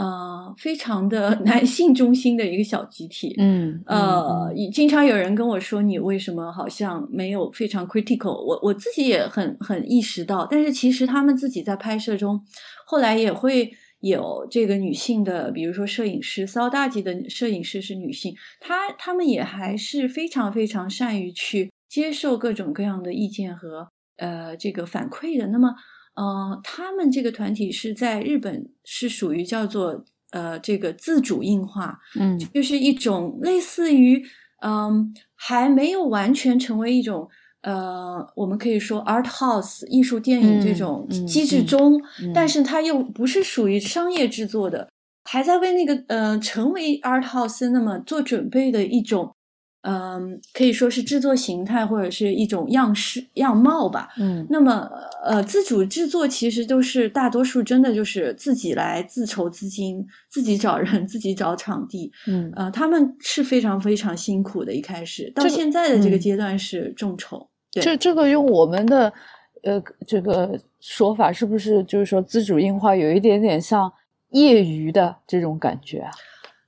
[0.00, 12.40] 呃非常的 男性中心的一个小集体，嗯呃，经常有人跟我说你为什么好像没有非常 critical，我我自己也很很意识到，但是其实他们自己在拍摄中
[12.86, 13.70] 后来也会。
[14.00, 23.86] 有这个女性的，比如说摄影师，骚大级的摄影师是女性，她她们也还是非常非常善于去接受各种各样的意见和
[24.16, 25.48] 呃这个反馈的。
[25.48, 25.74] 那么，
[26.14, 34.22] 呃，他们这个团体是在日本是属于叫做呃这个自主硬化，嗯，就是一种类似于
[34.62, 37.28] 嗯还没有完全成为一种。
[37.62, 42.00] 呃，我们可以说 art house 艺术电影这种机制中，
[42.34, 44.88] 但是它又不是属于商业制作的，
[45.24, 49.36] 还在为那个呃成为 art house 那么做准备的一种，
[49.82, 54.10] 嗯，可以说是制作形态或者是一种样式样貌吧。
[54.18, 54.90] 嗯，那么
[55.24, 62.12] 呃，自主制作其实都是大多数真的就是自己来自筹资金，自己找人，自己找场地。
[62.26, 67.48] 嗯，呃，他们是非常非常辛苦的，一开始到现在的这个阶段是众筹。
[67.70, 69.10] 这这个用我们的
[69.62, 73.90] 呃这个说法，是不是就是说自主硬化有一点点像
[74.30, 76.10] 业余的这种感觉啊？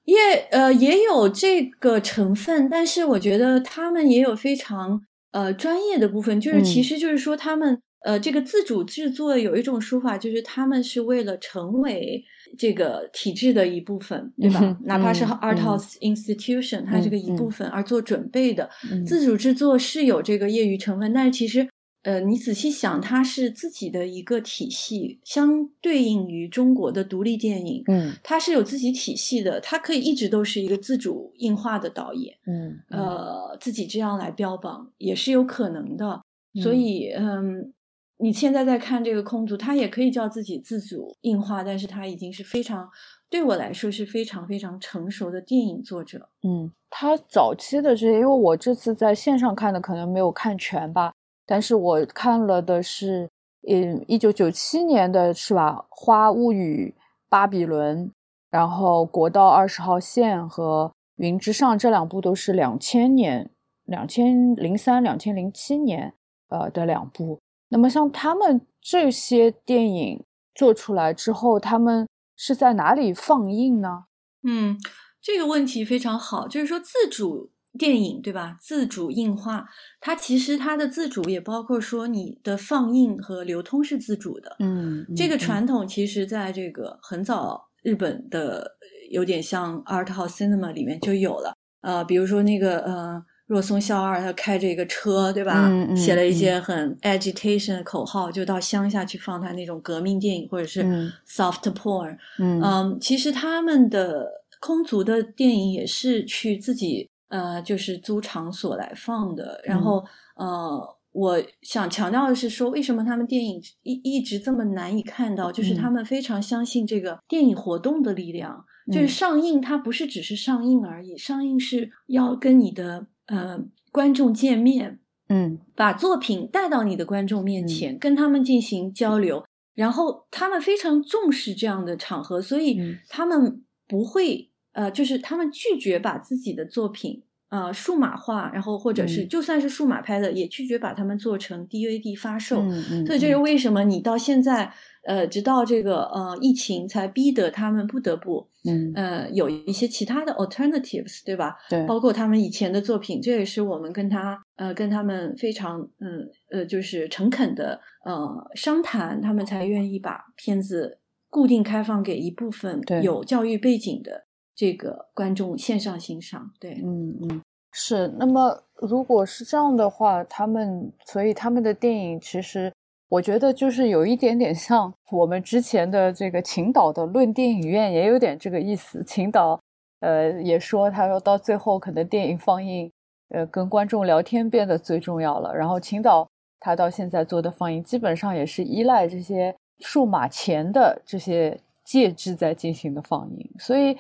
[0.05, 0.17] 业
[0.51, 12.25] 呃也有这个成分，但是我觉得他们也有非常呃专业的部分，就是其实就是说他们呃这个自主制作有一种说法，就是他们是为了成为
[12.59, 14.77] 这个体制的一部分，对吧？
[14.85, 18.69] 哪怕是 art house institution，它这个一部分而做准备的
[19.07, 21.69] 自主制作是有这个业余成分，但是其实。
[22.03, 36.21] 呃，你仔细想，它是自己的一个体系，相对应于中国的独立电影，嗯，它是有自己体系的，它可以一直都是一个自主映画的导演，嗯，呃，自己这样来标榜也是有可能的。
[36.61, 37.73] 所以，嗯，
[38.19, 42.91] 你现在在看这个空竹，它也可以叫自己自主硬化，但是它已经是非常
[43.31, 46.29] 对我来说是非常非常成熟的电影作者。
[46.43, 51.15] 嗯，他早期的这些，因为我这次在线上看的，可能没有看全吧。
[51.53, 53.29] 但是我看了的是，
[53.69, 56.95] 嗯，一九九七年的是吧，《花物语》、
[57.29, 58.07] 《巴比伦》，
[58.51, 60.87] 然后《国道二十号线》和
[61.17, 63.51] 《云之上》这两部都是两千年、
[63.85, 66.15] 两千零三、两千零七年
[66.49, 67.39] 呃的两部。
[67.69, 74.07] 那么像他们这些电影做出来之后，他们是在哪里放映呢？
[74.49, 74.79] 嗯，
[75.21, 77.52] 这个问题非常好，就是说自主。
[77.79, 78.57] 电影对吧？
[78.61, 79.67] 自主映画，
[80.01, 84.57] 它其实它的自主也包括说你的放映和流通是自主的。
[84.59, 88.77] 嗯，这个传统其实在这个很早日本的
[89.11, 91.55] 有点像 art house cinema 里面就有了。
[91.81, 93.25] 呃，比如说那个呃。
[93.47, 95.71] 若松孝二他开着一个车，对吧？
[95.95, 100.83] 写了一些很 agitation 的口号，就到乡下去放他那种革命电影，或者是
[101.29, 102.17] soft porn。
[102.39, 104.27] 嗯，其实他们的
[104.59, 109.61] 空族的电影也是去自己呃，就是租场所来放的。
[109.65, 110.05] 然后
[110.37, 115.51] 呃，我想强调的是说，为什么他们电影一一直这么难以看到？
[115.51, 123.07] 就是他们非常相信这个电影活动的力量，就是上映它不是只是上映而已，上映是要跟你的。
[123.27, 123.59] 呃，
[123.93, 137.23] 观众见面，嗯，把作品带到你的观众面前，跟他们进行交流，然后他们非常重视这样的场合，所以他们不会，呃，就是他们拒绝把自己的作品。
[137.49, 142.63] 呃，数码化，然后或者是就算是数码拍的，也拒绝把它们做成 DVD 发售。
[142.63, 144.73] 嗯嗯所以这是为什么你到现在，
[145.05, 151.55] 呃，直到这个呃疫情才逼得他们不得不，嗯，呃，有一些其他的 alternatives，对吧？
[151.69, 164.25] 对，包括他们以前的作品，这也是我们跟他呃跟他们非常嗯呃就是诚恳的呃商谈，他们才愿意把片子固定开放给一部分有教育背景的。
[164.55, 168.07] 这个观众线上欣赏，对，嗯嗯，是。
[168.19, 172.71] 那么如果是这样的话，他们所以他们的电影其实，
[173.09, 179.03] 我觉得就是有一点点像我们之前的这个秦导的论电影院，也有点这个意思。
[179.05, 179.59] 秦导
[180.01, 182.93] 呃也说，他说到最后可能电影放映，
[183.31, 185.57] 呃跟观众聊天变得最重要了。
[185.57, 186.29] 然后秦导
[186.61, 193.97] 他到现在做的放映，基本上也是依赖这些数码前的这些介质在进行的放映，所以。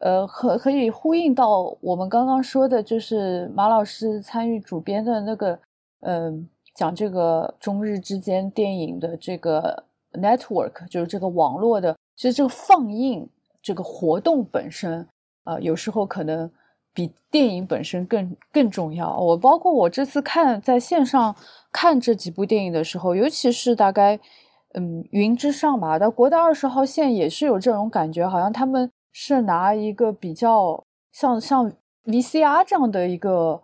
[0.00, 5.58] 呃，可可以呼应到我们刚刚说的，就是马老师参与主编的那个，
[6.00, 13.26] 嗯，讲这个中日之间电影的这个 network，就是这个网络的，其实这个放映
[13.62, 15.08] 这个活动本身，
[15.44, 16.50] 啊，有时候可能
[16.92, 19.18] 比电影本身更更重要。
[19.18, 21.34] 我包括我这次看在线上
[21.72, 24.20] 看这几部电影的时候，尤其是大概，
[24.74, 28.90] 嗯，云之上吧，到国道二十号线也是有这种感觉，好像他们。
[29.18, 31.72] 是拿一个比较像像
[32.04, 33.58] VCR 这样的一个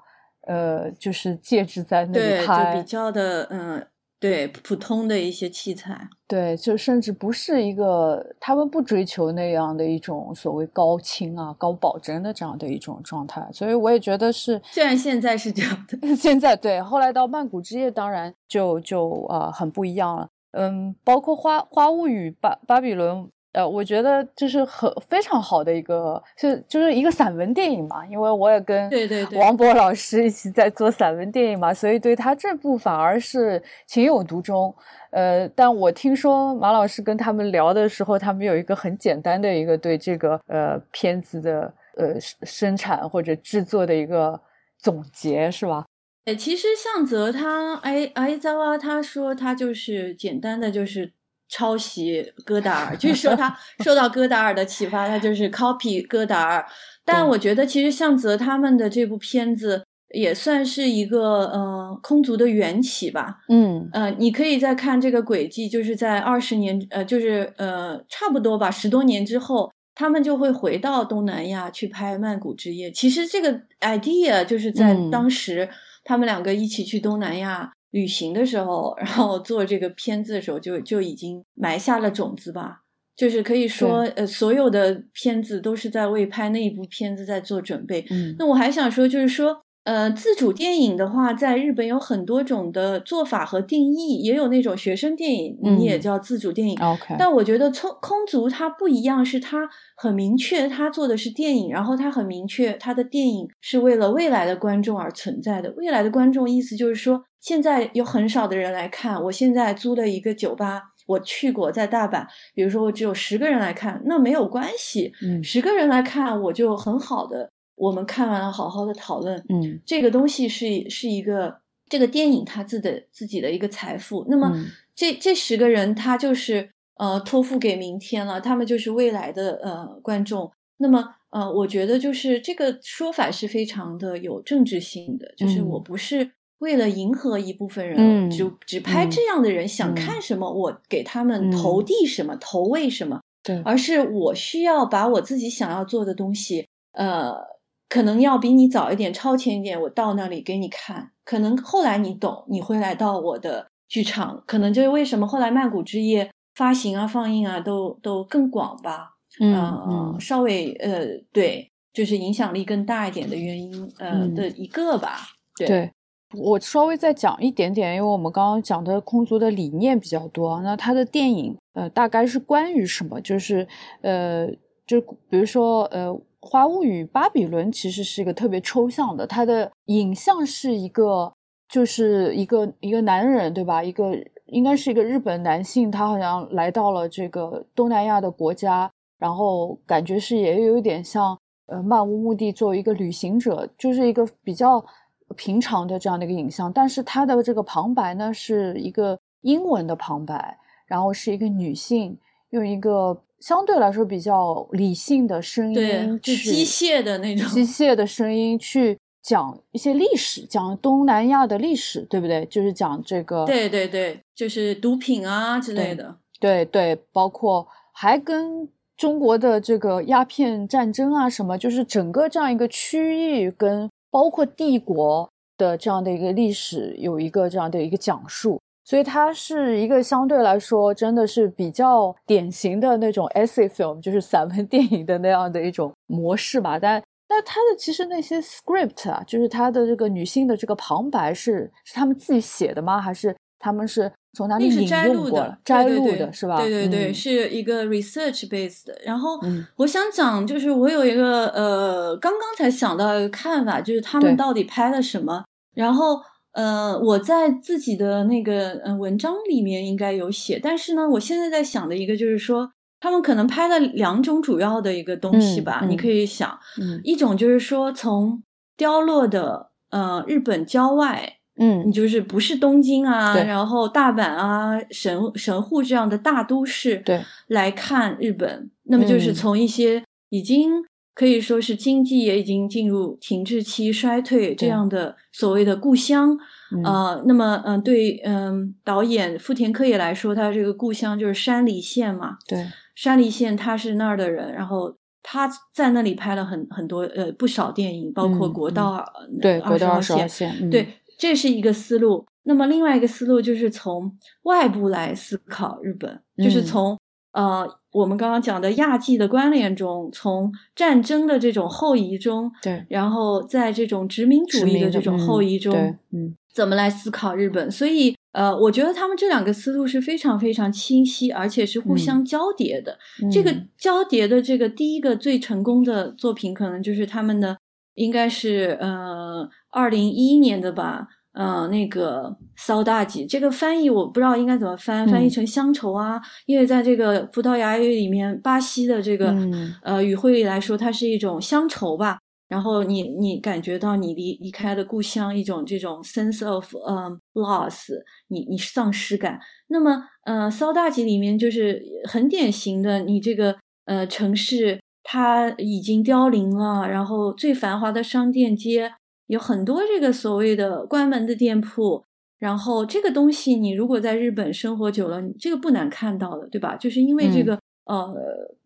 [0.47, 3.87] 呃，就是介质在那里拍，比较的嗯，
[4.19, 23.31] 对普通的一些器材，对，就甚至不是一个他们不追求那样的一种所谓高清啊、高保真的这样的一种状态，所以我也觉得是，虽然现在是这样的， 现在对，后来到曼谷之夜，当然就就啊很不一样了，嗯，包括花花物语巴巴比伦。
[23.53, 34.75] 呃，我觉得就是很非常好的一个，是就是一个散文电影嘛，因为我也跟对对对王博老师一起在做散文电影嘛，所以对他这部反而是情有独钟。
[35.11, 44.41] 呃，但我听说马老师跟他们聊的时候，他们有一个很简单的一个对这个呃片子的呃生产或者制作的一个
[44.79, 45.85] 总结，是吧？
[46.25, 51.13] 哎，其实向泽他哎哎扎哇他说他就是简单的就是。
[51.53, 56.65] 抄袭戈达尔，就是说他 受到戈达尔的启发，他就是 copy 戈达尔。
[57.05, 59.85] 但我觉得其实向泽他们的这部片子
[60.15, 63.41] 也算是一个呃空族的缘起吧。
[63.51, 72.91] 嗯呃，你可以再看这个轨迹，就是在二十年呃，就是呃差不多吧，十多年之后，他们就会回到东南亚去拍曼谷之夜。
[72.91, 75.69] 其实这个 idea 就是在当时
[76.03, 77.71] 他们两个一起去东南亚。
[77.93, 82.81] 旅行的时候，然后做这个片子的时候，就就已经埋下了种子吧。
[83.17, 88.05] 就是可以说，呃，所有的片子都是在为拍那一部片子在做准备。
[88.11, 89.63] 嗯，那我还想说，就是说。
[89.85, 96.79] 呃，自主电影的话，在日本有很多种的做法和定义，也有那种学生电影，你也叫自主电影。
[96.81, 105.73] OK，但我觉得空空族它不一样，是它很明确，它做的是电影，然后它很明确，它的电影是为了未来的观众而存在的。
[105.77, 112.25] 未来的观众意思就是说，现在有很少的人来看，我现在租了一个酒吧，我去过在大阪，
[112.55, 117.51] 比如说我只有十个人来看，那没有关系，嗯，十个人来看我就很好的。
[117.75, 121.59] 我们看完了，好好的讨论，嗯，这个东西是是一个
[121.89, 124.25] 这个电影它自的自己的一个财富。
[124.31, 124.53] 那么
[124.95, 130.53] 这这十个人他就是呃托付给明天了，他们就是未来的呃观众。
[130.77, 136.31] 那么呃，我觉得就是这个说法是非常的有政治性的，就是我不是
[136.63, 147.53] 为了迎合一部分人，就只拍这样的人想看什么，我给他们投递什么，投喂什么，对，而是我需要把我自己想要做的东西，呃。
[147.93, 151.11] 可能要比你早一点，超前一点，我到那里给你看。
[151.27, 159.11] 可能后来你懂，你会来到我的剧场，可能就是为什么后来曼谷之夜发行啊、放映啊都都更广吧。
[159.41, 161.05] 嗯呃，稍微呃，
[161.35, 165.19] 对，就是影响力更大一点的原因，呃嗯的一个吧。
[165.59, 165.93] 对，对，
[166.35, 173.21] 我稍微再讲一点点，因为我们刚刚讲的空族的理念比较多，那他的电影呃大概是关于什么？
[173.21, 173.67] 就是
[174.01, 174.49] 呃，
[174.87, 176.09] 就比如说呃，
[176.41, 181.33] 《花物语》《巴比伦》其实是一个特别抽象的，它的影像是一个
[181.69, 183.83] 就是一个一个男人对吧？
[183.83, 184.13] 一个
[184.47, 194.85] 应该是一个日本男性，他好像来到了这个东南亚的国家，然后感觉是也有一点像呃漫无目的作为一个旅行者，就是一个比较
[195.33, 196.73] 平常的这样的一个影像。
[196.73, 202.17] 但是它的这个旁白呢是一个英文的旁白，然后是一个女性
[202.51, 212.45] 用一个相对来说比较理性的声对音，就去机械的那种机械的声音去讲一些历史，讲东南亚的历史，对不对？
[212.47, 216.17] 就是讲这个对对对，就是毒品啊之类的。
[216.39, 236.79] 对对，包括还跟中国的这个鸦片战争啊什么，就是整个这样一个区域跟包括帝国的这样的一个历史有一个这样的一个讲述，所以它是一个相对来说真的是比较典型的那种 essay film，就是散文电影的那样的一种模式吧。
[236.79, 243.01] 但但它的其实那些 script 啊，就是它的这个女性的这个旁白是是他们自己写的吗？
[243.01, 246.57] 还是他们是从哪里是摘用过了录的，摘录的是吧？
[246.57, 249.01] 对对对，嗯是一个 research based 的。
[249.05, 255.45] 然后嗯我想讲，就是我有一个呃，刚刚才想到一个看法，就是他们到底拍了什么。
[255.77, 256.21] 然后
[256.55, 268.43] 呃，我在自己的那个呃文章里面应该有写，但是呢，我现在在想的一个就是说，他们可能拍了两种主要的一个东西吧，嗯嗯你可以想，嗯一种就是说从
[268.77, 271.39] 凋落的呃日本郊外。
[271.85, 279.35] 你嗯就是不是东京啊，然后大阪啊、神神户这样的大都市，对，来看日本，那么就是嗯。
[279.35, 280.71] 从一些已经
[281.15, 286.37] 可以说是经济也已经进入停滞期、衰退这样的所谓的故乡，
[286.85, 292.67] 啊呃，那么嗯、对嗯导演富田克也来说，他这个故乡就是山梨县嘛，对。
[292.95, 298.91] 山梨县他是那儿的人，然后他在那里拍了很很多呃不少电影，包括国道。
[298.91, 299.05] 二
[299.41, 300.87] 对，国道二十号线，嗯对，
[301.23, 302.27] 这是一个思路。
[302.43, 306.99] 那么另外一个思路就是从外部来思考日本，就是嗯从
[307.31, 317.71] 呃我们刚刚讲的亚际的关联中，从战争的这种后遗中，对然后在这种殖民主义的这种后遗中，对，嗯怎么来思考日本？
[317.71, 322.99] 所以，呃，我觉得他们这两个思路是非常非常清晰，而且是互相交叠的。
[323.31, 327.57] 这个嗯交叠的这个第一个最成功的作品，可能就是他们的，
[327.95, 331.09] 应该是呃二零一一年的吧。
[331.35, 342.19] 呃，那个骚大吉，这个翻译我不知道应该怎么翻，翻译嗯成乡愁啊，因为在这个葡萄牙语里面，巴西的这个、嗯呃语汇里来说，它是一种乡愁吧。
[342.49, 347.89] 然后你你感觉到你离离开了故乡，一种这种 sense of 嗯、loss，
[348.29, 349.41] 你你丧失感。
[349.69, 358.93] 那么呃，骚大吉里面就是很典型的，你这个呃城市它已经凋零了，然后最繁华的商店街
[359.27, 362.05] 有很多这个所谓的关门的店铺。
[362.39, 366.75] 然后这个东西，你如果在日本生活久了，你这个不难看到的，对吧？
[366.75, 368.15] 就是因为这嗯个、呃，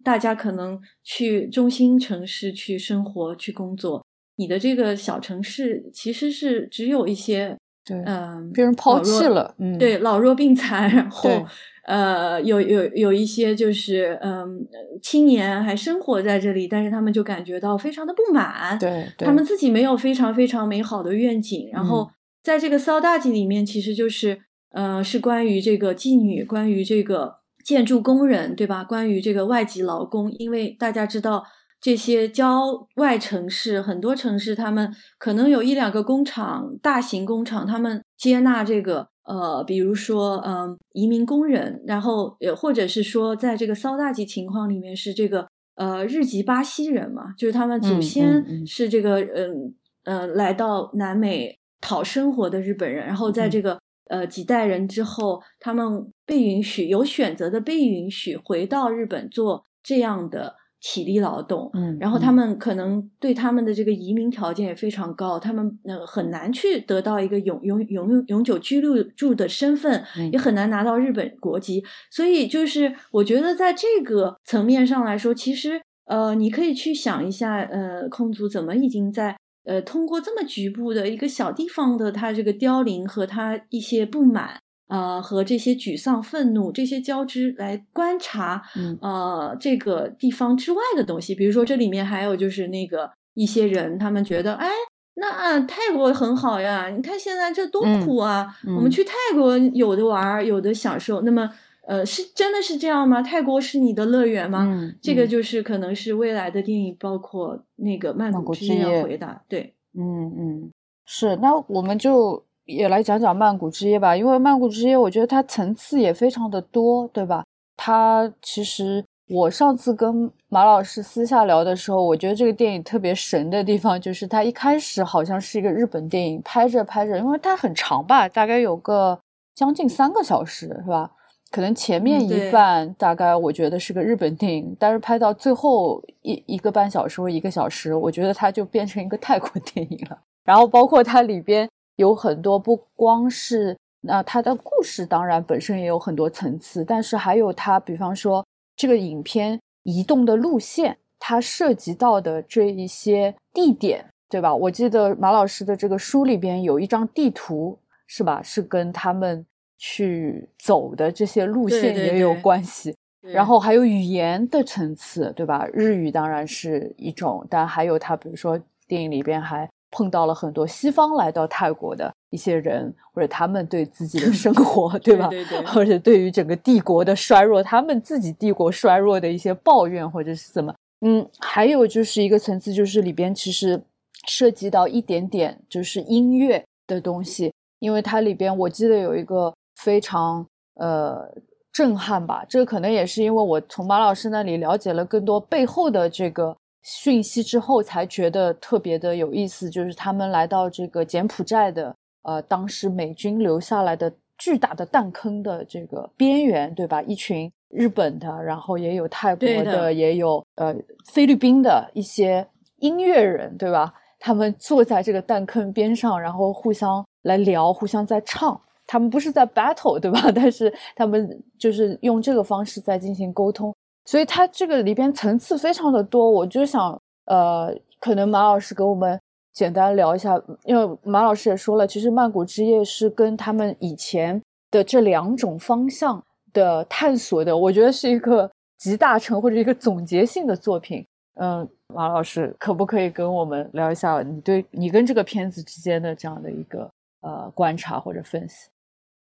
[0.02, 4.02] 大家可能去中心城市去生活、去工作，
[4.36, 11.44] 你的这个小城市其实是只有一些对，嗯，被人抛弃了，嗯，对，老弱病残，然后对
[11.86, 14.66] 呃，有有有一些就是嗯，
[15.02, 22.10] 青年还生活在这里，但是他们就感觉到非常的不满，对对，他们自己没有非常非常美好的愿景，然后嗯
[22.42, 24.40] 在这个骚大记里面，其实就是
[24.72, 28.84] 呃，是关于这个妓女，关于这个建筑工人，对吧？
[28.84, 31.44] 关于这个外籍劳工，因为大家知道。
[31.80, 49.74] 这些郊外城市，很多城市，他们可能有一两个工厂，大型工厂，他们接纳这个呃，比如说嗯、移民工人，然后也或者是说，在这个骚大级情况里面是这个呃日籍巴西人嘛，就是他们祖嗯先是这个嗯
[50.04, 53.50] 呃来到南美讨生活的日本人，然后在嗯。
[53.50, 71.82] 这个、呃几代人之后，他们被允许有选择的被允许回到日本做这样的体力劳动，嗯，然后他嗯们可能对他们的这个移民条件也非常高，他们呃很难去得到一个永永永永久居留住的身份，嗯也很难拿到日本国籍。
[72.10, 84.60] 所以就是我觉得在这个层面上来说，其实呃，你可以去想一下，呃，空族怎么已经在呃通过这么局部的一个小地方的他这个凋零和他一些不满。
[84.88, 88.62] 呃，和这些沮丧、愤怒这些交织来观察，
[89.00, 91.34] 呃，这个地方之外的东西。
[91.34, 94.68] 比如说，这里面还有就是那个一些人，他们觉得，哎，
[95.14, 101.22] 那泰国很好呀，你看现在这多苦啊，我们去泰国有的玩，有的享受。
[101.22, 101.50] 那么，
[101.88, 103.20] 呃，是真的是这样吗？
[103.20, 104.92] 泰国是你的乐园吗？
[105.02, 109.42] 这个就是可能是未来的电影，包括那个曼谷之夜要回答。
[109.48, 110.70] 对，嗯嗯，
[111.04, 111.34] 是。
[111.42, 112.44] 那我们就。
[112.66, 117.44] 也来讲讲曼谷之夜吧，因为曼谷之夜，我觉得它层次也非常的多，对吧？
[117.76, 129.18] 它其实我上次跟马老师私下聊的时候，我觉得这个电影特别神的地方，就是它一开始好像是一个日本电影，拍着拍着，因为它很长吧，大概有个
[129.54, 131.10] 将近三个小时，是吧？
[131.52, 140.18] 可能前面一半大概我觉得是个日本电影，但是拍到最后一一个半小时或一个小时，我觉得它就变成一个泰国 电影了。
[140.44, 141.68] 然后包括它里边。
[141.96, 148.44] 有很多不光是那它的故事，当然本身也有很多层次，但是还有它，比方说
[148.76, 154.54] 这个影片移动的路线，它涉及到的这一些地点，对吧？
[154.54, 158.40] 我记得马老师的这个书里边有一张地图，是吧？
[158.42, 159.44] 是跟他们
[159.78, 162.94] 去走的这些路线也有关系。
[163.22, 165.66] 然后还有语言的层次，对吧？
[165.72, 169.68] 日语当然是一种，但还有它，比如说电影里边还。
[169.96, 175.26] 碰到了很多西方来到泰国的一些人，或者他们对自己的生活， 对吧？
[175.28, 175.64] 对对。
[175.64, 180.74] 或者对于整个帝国的衰弱，他们自己帝国衰弱的一些抱怨，或者是怎么？
[181.00, 183.82] 嗯，还有就是一个层次，就是里边其实
[184.28, 191.26] 涉及到一点点就是音乐的东西，因为它里边我记得有一个非常呃
[191.72, 196.54] 震撼吧，这个可能也是因为我从马老师那里了解了更多背后的这个。
[196.86, 207.02] 讯息之后才觉得特别的有意思，就是他们来到这个柬埔寨的，呃，当时美军留下来的巨大的弹坑的这个边缘，对吧？
[207.02, 210.72] 一群日本的，然后也有泰国的，也有呃
[211.12, 212.46] 菲律宾的一些
[212.78, 213.92] 音乐人，对吧？
[214.20, 218.60] 他们坐在这个弹坑边上，然后互相来聊，互相在唱。
[218.86, 220.20] 他们不是在 battle，对吧？
[220.32, 223.74] 但是他们就是用这个方式在进行沟通。
[224.06, 229.20] 所以它这个里边层次非常的多，我就想，呃，可能马老师给我们
[229.52, 234.40] 简单聊一下，因为马老师也说了，其实曼谷之夜是跟他们以前
[234.70, 238.48] 的这两种方向的探索的，我觉得是一个
[238.78, 241.04] 集大成或者一个总结性的作品。
[241.40, 246.88] 嗯，马老师可不可以跟我们聊一下你对你跟这个片子之间的这样的一个
[247.22, 248.70] 呃观察或者分析？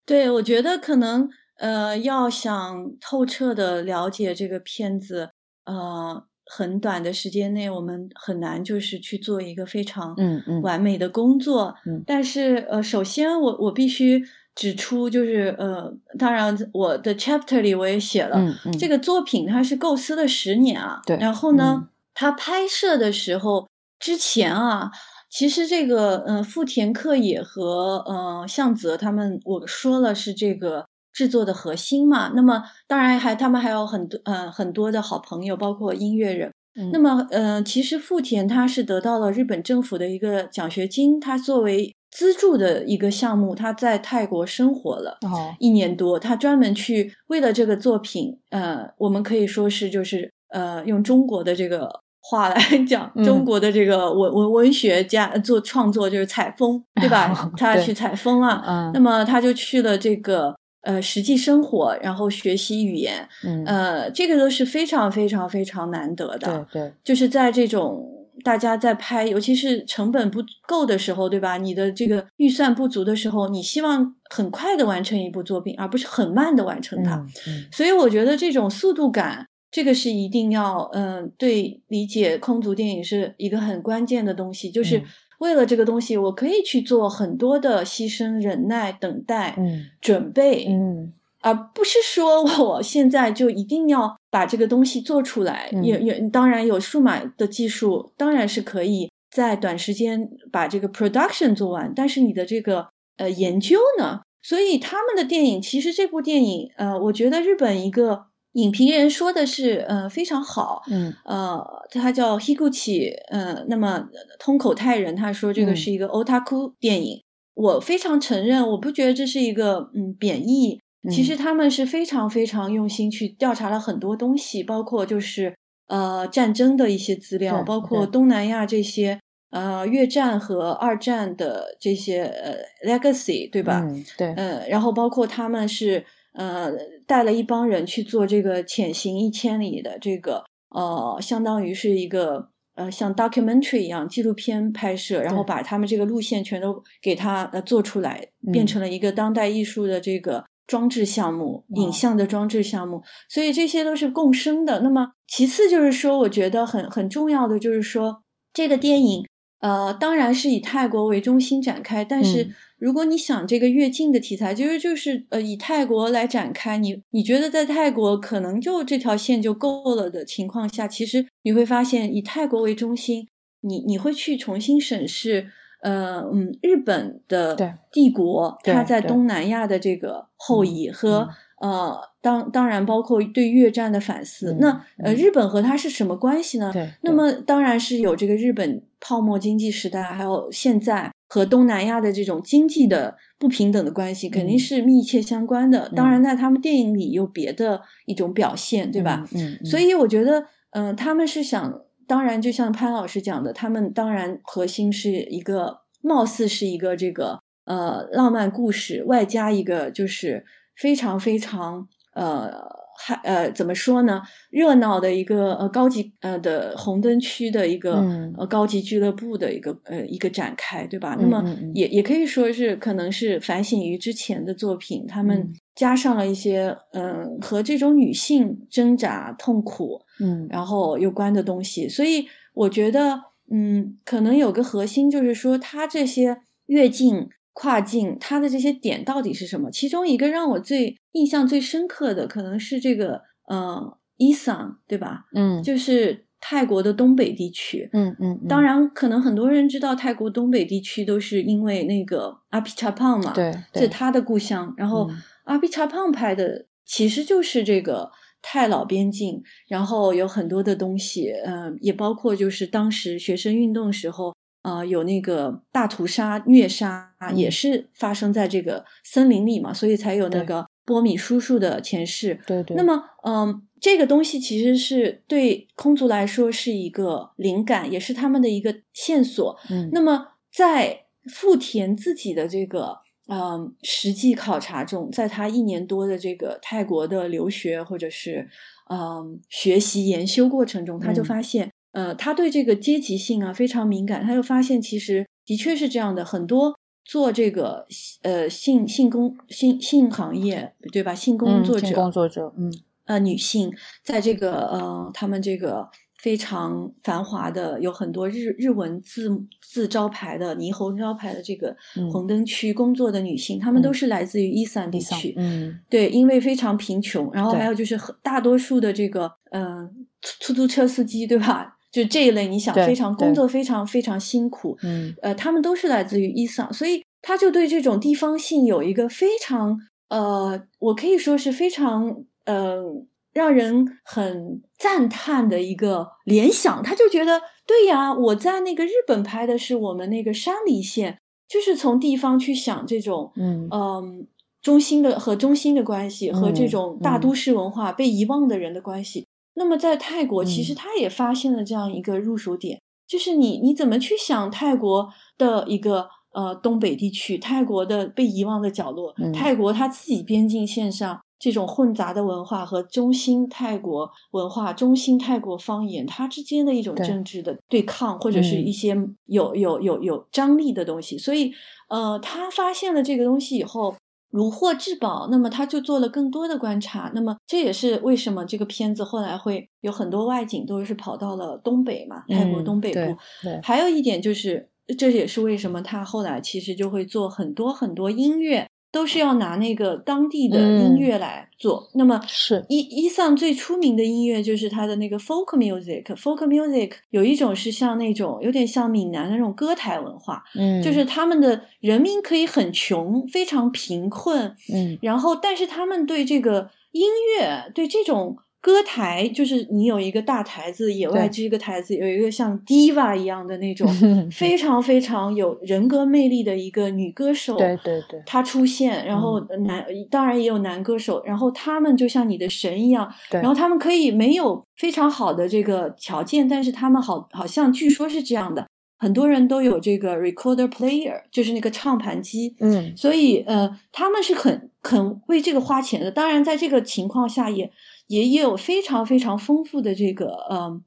[0.04, 1.30] 对，我觉得可能。
[1.64, 5.30] 呃，要想透彻的了解这个片子，
[5.64, 11.74] 呃，很短的时间内，我们很难就是去做一个非常嗯嗯完美的工作。
[11.86, 14.22] 嗯，但是呃，首先我我必须
[14.54, 15.90] 指出，就是呃，
[16.20, 24.92] 当然我的 chapter 里我也写了，嗯嗯，这个作品它是构思了十年啊，对，然后呢，它拍摄的时候之前啊，
[25.30, 30.86] 其实这个呃，富田克也和呃向泽他们我说了是这个。
[31.14, 36.52] 制作的核心嘛，那么当然还他们还有很多呃很多的好朋友，包括音乐人。
[36.92, 45.20] 那么呃，其实富田他是得到了日本政府的一个奖学金，他作为资助的一个项目，他在泰国生活了
[45.60, 51.88] 一年多，他专门去为了这个作品，呃，我们可以说是就是呃用中国的这个
[52.24, 52.60] 话来
[52.90, 57.32] 讲，中国的这个文文文学家做创作就是采风，对吧？
[57.56, 60.56] 他去采风了，那么他就去了这个。
[60.84, 66.66] 呃，实际生活，然后学习语言，嗯，呃，这个都是非常非常非常难得的。
[66.72, 68.06] 对对，就是在这种
[68.44, 71.56] 大家在拍，尤其是成本不够的时候，对吧？
[71.58, 77.16] 你的这个预算不足的时候，你希望很快的完成一部作品，而不是很慢的完成它。
[77.48, 85.02] 嗯，所以我觉得这种速度感，这个是一定要，嗯，对理解空族电影是一个很关键的东西，就是。
[85.44, 95.70] 为了这个东西，我可以去做很多的牺牲、忍耐、等待、嗯，准备，嗯，而不是说我现在就一定要把这个东西做出来。
[95.84, 101.92] 也也当然有数码的技术，当然是可以在短时间把这个 production 做完。
[101.94, 102.88] 但是你的这个
[103.18, 104.22] 呃研究呢？
[104.42, 108.26] 所以他们的电影，其实这部电影，呃，我觉得日本一个。
[108.54, 114.08] 影评人说的是，呃，非常好，嗯，呃，他叫 Higuchi，呃，那么
[114.40, 117.22] 通口泰人，他说这个是一个 otaku 电影，
[117.56, 120.80] 我非常承认，我不觉得这是一个嗯贬义，
[121.12, 125.56] 其实他们是非常非常用心去调查了很多东西，包括就是
[125.88, 132.56] 呃战争的一些资料，包括东南亚这些呃越战和二战的这些呃
[132.88, 133.82] legacy，对吧？
[133.84, 136.72] 嗯，对，呃，然后包括他们是呃
[137.06, 153.04] 带了一帮人去做这个潜行一千里的这个呃，相当于是一个呃像 documentary 一样纪录片拍摄，然后把他们这个路线全都给它呃做出来，变嗯成了一个当代艺术的这个装置项目，影像的装置项目。
[153.30, 154.80] 所以这些都是共生的。
[154.82, 159.26] 那么其次就是说，我觉得很很重要的就是说，这个电影
[159.60, 162.54] 呃当然是以泰国为中心展开，但是。
[162.84, 173.30] 嗯如果你想这个越境的题材，其实就是呃以泰国来展开，你你觉得在泰国可能就这条线就够了的情况下，其实你会发现以泰国为中心，
[173.62, 175.50] 你你会去重新审视
[175.82, 177.56] 呃嗯日本的
[177.90, 181.30] 帝国它在东南亚的这个后裔和、
[181.62, 184.54] 呃当当然包括对越战的反思。
[184.54, 184.70] 嗯那
[185.04, 186.72] 呃嗯日本和它是什么关系呢？
[186.72, 195.90] 对，那么当然是有这个日本泡沫经济时代，还有现在和东南亚的这种经济的不平等的关系，肯定嗯是密切相关的。
[195.94, 199.28] 当嗯然，在他们电影里有别的一种表现，对吧？
[199.36, 210.46] 嗯，嗯，所以我觉得，嗯、他们是想，当然就像潘老师讲的，他们当然核心是一个，貌似是一个这个呃浪漫故事，外加一个就是
[210.76, 212.84] 非常非常呃。
[212.96, 214.22] 还呃，怎么说呢？
[214.52, 221.16] 热闹的一个呃高级呃的红灯区的一个、嗯呃高级俱乐部的一个呃一个展开，对吧？
[221.20, 221.44] 嗯那么
[221.74, 233.20] 也也可以说是可能是反省于之前的作品，他们嗯加上了一些嗯、和这种女性挣扎痛苦嗯然后有关的东西，所以我觉得
[233.52, 236.38] 嗯，可能有个核心就是说，它这些
[236.68, 237.30] 越境。
[237.54, 239.70] 跨境，它的这些点到底是什么？
[239.72, 245.26] 其中一个让我最印象最深刻的，可能是这个，呃，伊桑，对吧？
[245.36, 247.88] 嗯，就是泰国的东北地区。
[247.94, 254.74] 嗯嗯，当然，可能很多人知道泰国东北地区都是因为那个阿皮查胖嘛，对，这是他的故乡。
[254.76, 258.10] 然后嗯阿皮查胖拍的其实就是这个
[258.42, 264.34] 泰老边境，然后有很多的东西，嗯、也包括就是当时学生运动时候。
[264.64, 267.38] 啊、有那个大屠杀、虐杀，嗯。
[267.38, 272.40] 也是发生在这个森林里嘛，所以才有那个波米叔叔的前世。
[272.48, 272.64] 对。
[272.64, 279.58] 对，那么，嗯，这个东西其实是对空族来说是一个灵感，也是他们的一个线索。
[279.70, 282.98] 嗯，那么，在富田自己的这个
[283.28, 288.50] 嗯实际考察中，在他一年多的这个泰国的留学或者是
[288.90, 291.26] 嗯学习研修过程中，他就嗯。
[291.26, 296.76] 发现，呃，他对这个阶级性啊非常敏感，他就发现其实的确是这样的，很多。
[297.06, 297.86] 做这个
[298.22, 301.14] 呃性性工性性行业对吧？
[301.14, 302.72] 性工嗯作者，性工作者，嗯
[303.04, 303.70] 呃女性
[304.06, 305.86] 在这个呃他们这个
[306.22, 309.30] 非常繁华的有很多日日文字
[309.62, 315.34] 字招牌的霓虹招牌的这个嗯红灯区工作的女性，她们都嗯是来自于伊桑地地区。
[315.36, 319.90] 嗯对，因为非常贫穷，然后还有就是很大多数的这个嗯、呃
[320.22, 321.73] 出出租车司机对吧？
[321.94, 329.80] 就这一类，你想非常工作非常非常辛苦，嗯呃，他们都是来自于伊桑，所以他就对这种地方性有一个非常
[330.10, 332.84] 呃，我可以说是非常呃，
[333.32, 336.82] 让人很赞叹的一个联想。
[336.82, 344.28] 他就觉得，对呀，我在那个日本拍的是我们那个山梨县，就是从地方去想这种嗯嗯。
[344.64, 349.28] 中心的和中心的关系，和这嗯种大嗯都市文化被遗忘的人的关系。
[349.56, 371.18] 那么在泰国，其实嗯他也发现了这样一个入手点，就是你你怎么去想泰国的一个呃东北地区，泰国的被遗忘的角落，嗯泰国它自己边境线上这种混杂的文化和中心泰国文化、中心泰国方言，它之间的一种政治的对抗，或者是嗯一些有有有有张力的东西。
[371.18, 371.52] 所以，
[371.90, 373.96] 呃，他发现了这个东西以后。
[374.34, 377.12] 如获至宝，那么他就做了更多的观察。
[377.14, 382.96] 那么这也是为什么这个片子后来会有很多外景都是跑到了东北嘛，泰国嗯东北部。
[382.96, 384.68] 对对还有一点就是，
[384.98, 391.00] 这也是为什么他后来其实就会做很多很多音乐，都是要拿那个当地的音嗯。
[391.00, 391.90] 乐来做。
[391.96, 392.64] 那么是。
[392.70, 396.04] 伊伊桑最出名的音乐就是他的那个 folk music。
[396.16, 400.80] folk music 有一种是像那种有点像闽南的那种歌台文化，嗯。
[400.84, 405.00] 就是他们的人民可以很穷，非常贫困，嗯。
[405.02, 407.08] 然后但是他们对这个音
[407.40, 413.86] 乐，对这种歌台就是你有一个大台子，野外支一个台子，有一个像 diva 一样的那种
[414.32, 428.66] 非常非常有人格魅力的一个女歌手，对对对，她出现，然后男当然也有男歌手，然后他们就像你的神一样，然后他们可以没有非常好的这个条件，但是他们好好像据说是这样的，
[428.98, 437.70] 很多人都有这个 recorder player，就是那个唱盘机，嗯，所以呃，他们是很肯为这个花钱的，当然在这个情况下也。
[438.08, 440.84] 也有非常非常丰富的这个，嗯，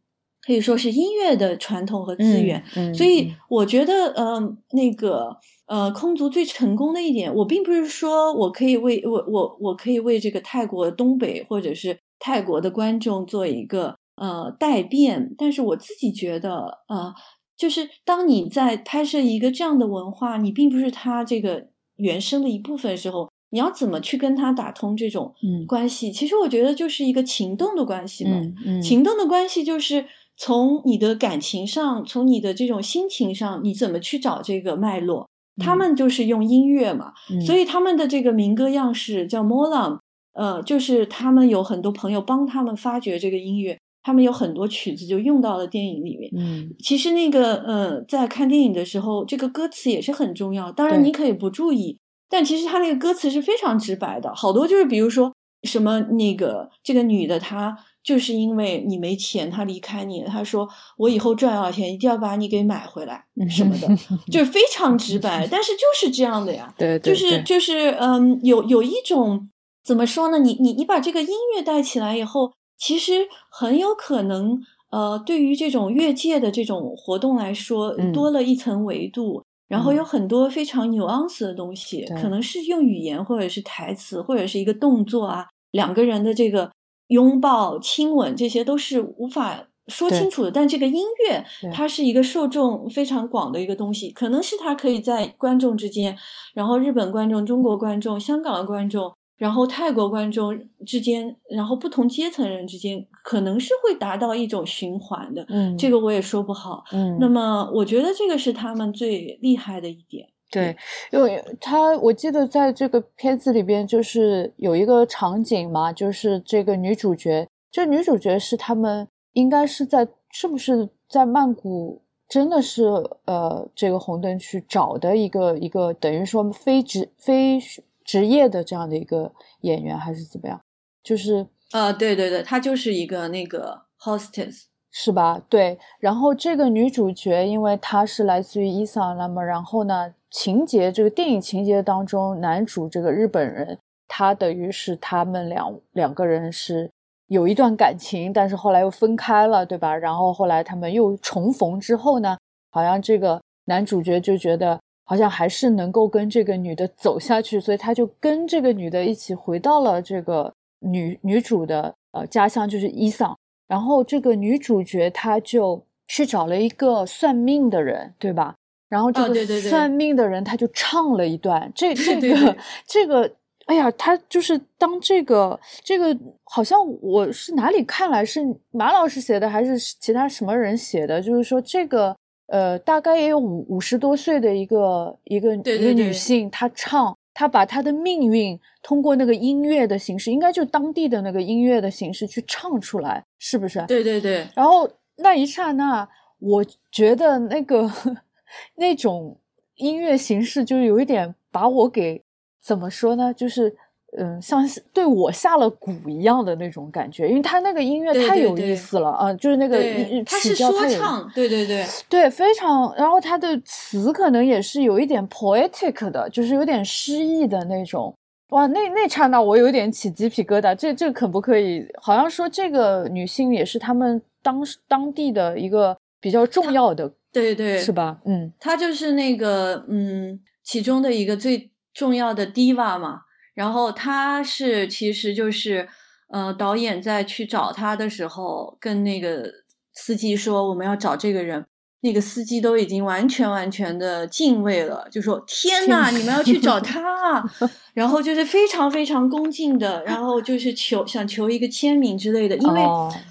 [0.47, 2.63] 可以说是音乐的传统和资源。
[2.95, 5.37] 所以我觉得，嗯，那个，
[5.67, 17.13] 呃，空族最成功的一点，我并不是说我可以为我我我可以为这个泰国东北或者是泰国的观众做一个呃代辩，但是我自己觉得，呃，
[17.57, 23.29] 就是当你在拍摄一个这样的文化，你并不是它这个原生的一部分时候。
[23.51, 25.33] 你要怎么去跟他打通这种
[25.67, 26.11] 关系？
[26.11, 28.41] 其实我觉得就是一个情动的关系嘛。
[28.83, 30.05] 情动的关系就是
[30.37, 35.27] 从你的感情上，从你的这种心情上，你怎么去找这个脉络？
[35.59, 37.13] 他们就是用音乐嘛，
[37.47, 40.01] 所以他们的这个民歌样式叫 Molam，
[40.35, 46.31] 呃，就是他们有很多朋友帮他们发掘这个音乐，他们有很多曲子就用到了电影里面。
[46.37, 50.71] 嗯，其实那个呃，在看电影的时候，这个歌词也是很重要。
[50.71, 51.97] 当然你可以不注意。
[52.29, 63.89] 但其实他那个歌词是非常直白的，好多就是比如说什么那个这个女的她就是因为你没钱，她离开你，她说我以后赚到钱一定要把你给买回来什么的，
[64.31, 69.49] 就是非常直白，但是就是这样的呀，对，就是就是嗯，有有一种
[69.85, 70.39] 怎么说呢？
[70.39, 74.61] 你你你把这个音乐带起来以后，其实很有可能
[74.91, 79.43] 呃，对于这种越界的这种活动来说，多了一层维度。
[79.69, 86.71] 然后有很多非常 nuance 的东西，可能是用语言或者是台词或者是一个动作啊，两个人的这个
[87.09, 90.51] 拥抱、亲吻，这些都是无法说清楚的。
[90.51, 96.17] 但这个音乐，它是一个受众非常广的一个东西，可能是它可以在观众之间，
[96.55, 99.16] 然后日本观众、中国观众、香港的观众。
[99.37, 107.19] 然后泰国观众之间，然后不同阶层人之间，可能是会达到一种循环的，嗯，这个我也说不好，嗯。
[107.21, 110.75] 那么我觉得这个是他们最厉害的一点，对，
[111.13, 122.85] 因为他我记得在这个片子里边，就是有一个场景嘛，就是这个女主角，这女主角是他们应该是在是不是在曼谷，真的是
[123.27, 127.61] 呃这个红灯区找的一个一个等于说非职非。
[128.07, 129.33] 职业的这样的一个
[129.63, 130.61] 演员还是怎么样？
[131.03, 135.43] 就是呃，对对对，她就是一个那个 hostess，是吧？
[135.49, 135.79] 对。
[135.99, 143.79] 然后这个女主角，因为她是来自于伊桑，那么然后呢，情节这个电影情节当中，男主这个日本人，
[144.09, 146.91] 他等于是他们两两个人是
[147.27, 149.95] 有一段感情，但是后来又分开了，对吧？
[149.95, 152.39] 然后后来他们又重逢之后呢，
[152.71, 154.81] 好像这个男主角就觉得。
[155.09, 163.39] 好像还是能够跟这个女的走下去，所以他就跟这个女的一起回到了这个女女主的呃家乡，就是伊桑。
[163.69, 168.57] 然后这个女主角她就去找了一个算命的人，对吧？
[168.89, 173.31] 然后这个算命的人他就唱了一段，这 这个这个，
[173.67, 178.41] 哎呀，他就是当这个这个，好像我是哪里看来是
[178.73, 181.23] 马老师写的，还是其他什么人写的？
[181.23, 182.17] 就是说这个。
[182.47, 193.85] 呃，大概也有五五十多岁的一个一个一个女性，她唱，她把她的命运通过那个音乐的形式，应该就当地的那个音乐的形式去唱出来，是不是？
[193.87, 194.47] 对对对。
[194.55, 197.91] 然后那一刹那，我觉得那个
[198.77, 199.39] 那种
[199.77, 202.23] 音乐形式就有一点把我给
[202.63, 203.35] 怎么说呢？
[203.35, 203.77] 就是。
[204.19, 209.79] 嗯，像对我下了蛊一样的那种感觉，因为他那个音乐太有意思了啊，就是那个
[210.25, 212.95] 他是说唱，对对对对，非常。
[212.97, 218.15] 然后他的词可能也是有一点 poetic 的，就是有点诗意的那种。
[218.51, 220.75] 哇，那那刹那我有点起鸡皮疙瘩。
[220.75, 221.85] 这这可不可以？
[222.01, 228.19] 好像说这个女性也是他们当当地的一个比较重要的，对对，是吧？
[228.25, 233.23] 嗯，她就是那个嗯其中的一个最重要的 diva 嘛。
[233.57, 235.89] 然后他是，其实就是，
[236.29, 239.51] 呃，导演在去找他的时候，跟那个
[239.95, 241.65] 司机说我们要找这个人，
[242.03, 247.43] 那个司机都已经完全完全的敬畏了，就说天呐，你们要去找他，
[247.95, 252.83] 然后就是非常非常恭敬的，然后就是求想求一个签名之类的，因为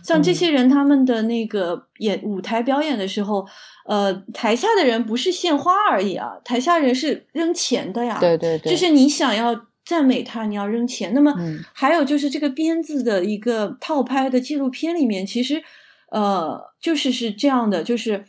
[0.03, 3.45] 像这些人他们的那个演舞台表演的时候，
[3.87, 9.67] 呃，台下的人不是献花而已啊，台下人是扔钱的呀，对对对，就是你想要。
[9.85, 11.13] 赞美他，你要扔钱。
[11.13, 15.63] 那么嗯还有就是这个鞭子的一个套拍的纪录片里面，其实
[16.09, 18.25] 呃就是是这样的，就是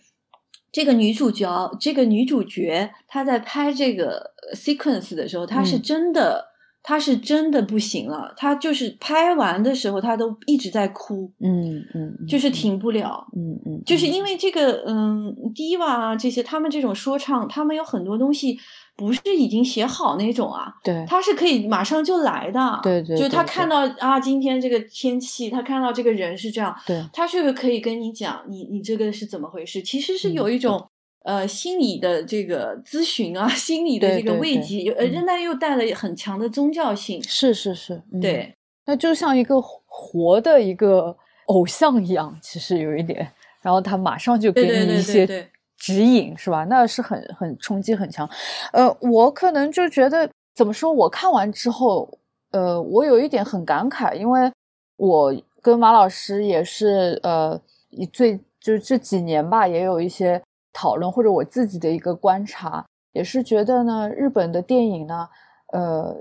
[0.70, 6.55] 这个女主角，这个女主角她在拍这个呃 sequence 的时候，她是嗯真的。
[6.88, 13.26] 她是真的不行了，他就是拍完的时候，他都一直在哭，嗯嗯，嗯就是停不了。
[13.34, 18.56] 嗯嗯，就是因为这个，嗯，diva 啊这些，他们这种说唱，他们有很多东西
[18.96, 22.78] 不是已经写好那种啊，对他是可以马上就来的。
[22.84, 29.82] 对对就他看到啊，今天这个天气，他看到这个人是这样，对他是可以跟你讲，你你这个是怎么回事？
[29.82, 30.88] 其实是嗯有一种。
[31.26, 37.20] 呃，心理的这个咨询啊， 心理的这个慰藉，呃，仍然又带了很强的宗教性。
[37.24, 38.54] 是是是，嗯对，
[38.86, 41.16] 那就像一个活的一个
[41.46, 43.28] 偶像一样，其实有一点，
[43.60, 46.62] 然后他马上就给你一些对指引，是吧？
[46.66, 48.28] 那是很很冲击很强。
[48.72, 52.08] 呃，我可能就觉得怎么说，我看完之后，
[52.52, 54.48] 呃，我有一点很感慨，因为
[54.96, 57.60] 我跟马老师也是呃，
[57.90, 60.40] 一最就是这几年吧，也有一些
[60.80, 65.28] 讨论，或者我自己的一个观察，也是觉得呢，日本的电影呢，
[65.72, 66.14] 呃。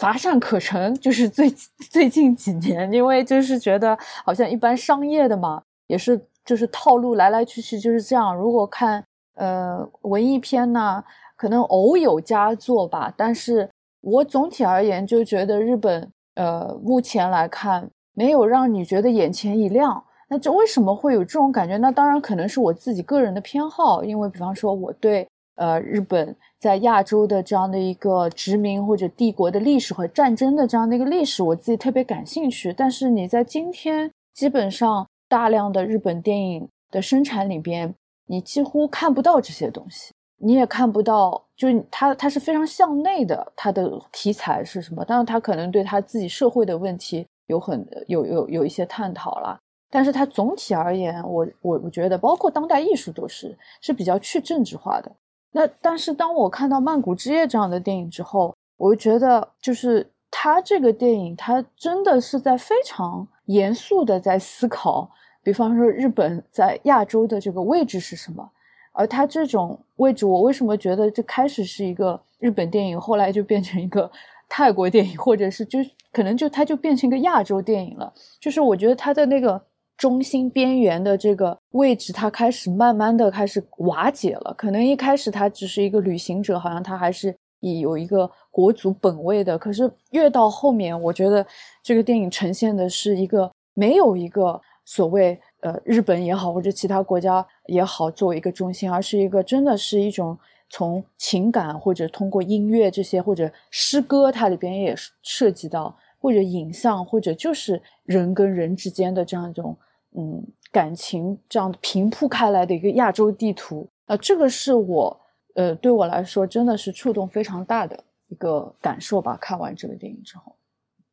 [0.00, 1.50] 乏善可陈，就是最
[1.90, 3.94] 最近几年，因为就是觉得
[4.24, 8.34] 好像一般商业的嘛，也是就是套路来来去去就是这样。
[8.34, 11.04] 如果看呃文艺片呢，
[11.36, 13.68] 可能偶有佳作吧，但是
[14.00, 20.02] 我总体而言就觉得日本呃目前来看没有让你觉得眼前一亮。
[20.32, 21.76] 那这为什么会有这种感觉？
[21.76, 32.72] 那当然可能是我自己个人的偏好，因为比方说我对呃日本在亚洲的这样的一个殖民或者帝国的历史和战争的这样的一个历史，我自己特别感兴趣。
[32.72, 37.94] 但是你在今天基本上大量的日本电影的生产里边，
[38.26, 45.04] 你几乎看不到这些东西，你也看不到，就是它它是非常向内的，它的题材是什么？
[45.04, 49.58] 当然，它可能对它自己社会的问题有很有有有一些探讨啦。
[49.94, 55.12] 但是它总体而言，我我我觉得，包括当代艺术都是是比较去政治化的。
[55.50, 65.10] 那但是当我看到《曼谷之夜》这样的电影之后，我就觉得，就是他这个电影，他真的是在非常严肃的在思考，
[65.42, 68.50] 比方说日本在亚洲的这个位置是什么。
[68.92, 74.10] 而他这种位置，我为什么觉得这开始是一个日本电影，后来就变成一个
[74.48, 75.78] 泰国电影，或者是就
[76.14, 78.10] 可能就它就变成一个亚洲电影了。
[78.40, 79.62] 就是我觉得它的那个。
[80.02, 84.52] 中心边缘的这个位置，它开始慢慢的开始瓦解了。
[84.58, 89.56] 可能一开始他只是一个旅行者，好像他还是以有一个国族本位的。
[89.56, 91.46] 可是越到后面，我觉得
[91.84, 100.36] 这个电影呈现的是一个没有一个所谓呃日本也好，或者其他国家也好作为一个中心，而是一个真的是一种
[100.68, 105.96] 从情感或者通过音乐这些或者诗歌，它里边也涉及到。
[106.18, 109.76] 或者影像，或者就是人跟人之间的这样一种
[110.16, 115.20] 嗯感情，这样平铺开来的一个亚洲地图啊、呃，这个是我
[115.54, 119.36] 呃对我来说真的是触动非常大的一个感受吧。
[119.40, 120.56] 看完这个电影之后，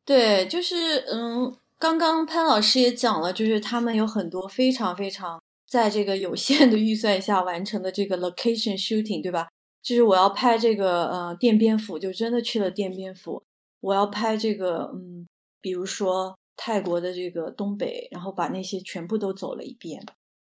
[0.04, 9.48] 对，就是嗯，刚刚潘老师也讲了，就是他们有很多非常非常在这个有限的预算下完成的这个 location shooting，对吧？
[9.82, 13.42] 就是我要拍这个呃奠边府，就真的去了奠边府。
[13.80, 15.26] 我要拍这个，嗯，
[15.62, 20.04] 比如说泰国的这个东北，然后把那些全部都走了一遍，